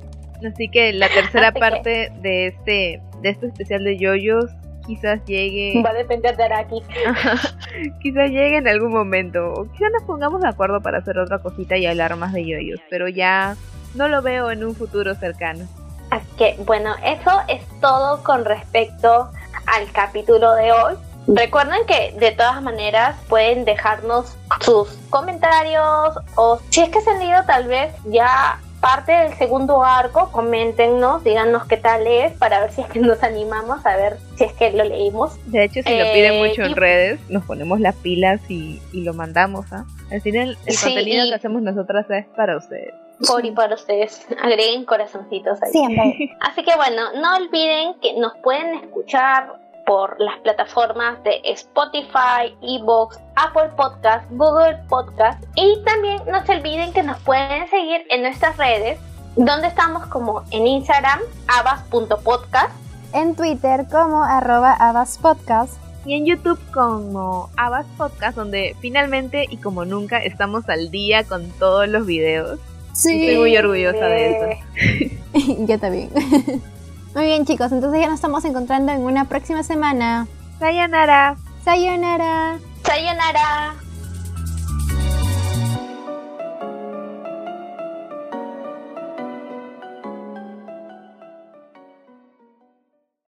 [0.51, 4.47] Así que la tercera que- parte de este de este especial de yoyos
[4.87, 6.83] quizás llegue Va a depender de Araki.
[8.01, 9.53] quizás llegue en algún momento.
[9.53, 12.81] O quizás nos pongamos de acuerdo para hacer otra cosita y hablar más de yoyos.
[12.91, 13.57] Pero ya
[13.95, 15.67] no lo veo en un futuro cercano.
[16.11, 19.31] Así que bueno, eso es todo con respecto
[19.67, 20.95] al capítulo de hoy.
[21.29, 27.19] Recuerden que de todas maneras pueden dejarnos sus comentarios o si es que se han
[27.19, 32.71] leído tal vez ya parte del segundo arco, coméntenos, díganos qué tal es para ver
[32.73, 35.37] si es que nos animamos a ver si es que lo leímos.
[35.51, 38.81] De hecho, si lo Eh, piden mucho en y- redes, nos ponemos las pilas y,
[38.93, 39.67] y lo mandamos.
[39.73, 39.85] ¿ah?
[40.13, 42.95] Al final, el Sí, contenido y- que hacemos nosotras es para ustedes.
[43.27, 45.73] Por y para ustedes, agreguen corazoncitos ahí.
[45.73, 46.37] Siempre.
[46.41, 49.55] Así que bueno, no olviden que nos pueden escuchar
[49.89, 56.93] por las plataformas de Spotify, Evox, Apple Podcast, Google Podcast y también no se olviden
[56.93, 59.01] que nos pueden seguir en nuestras redes
[59.35, 62.71] donde estamos como en Instagram abas.podcast
[63.15, 65.73] En Twitter como arroba abaspodcast.
[66.05, 71.51] Y en YouTube como Abbas Podcast, donde finalmente y como nunca estamos al día con
[71.59, 72.59] todos los videos.
[72.95, 73.29] Sí.
[73.29, 75.15] Estoy muy orgullosa de eso.
[75.67, 76.11] Yo también.
[77.15, 80.27] Muy bien chicos, entonces ya nos estamos encontrando en una próxima semana.
[80.59, 81.37] Sayonara.
[81.65, 82.59] Sayonara.
[82.85, 83.88] Sayonara.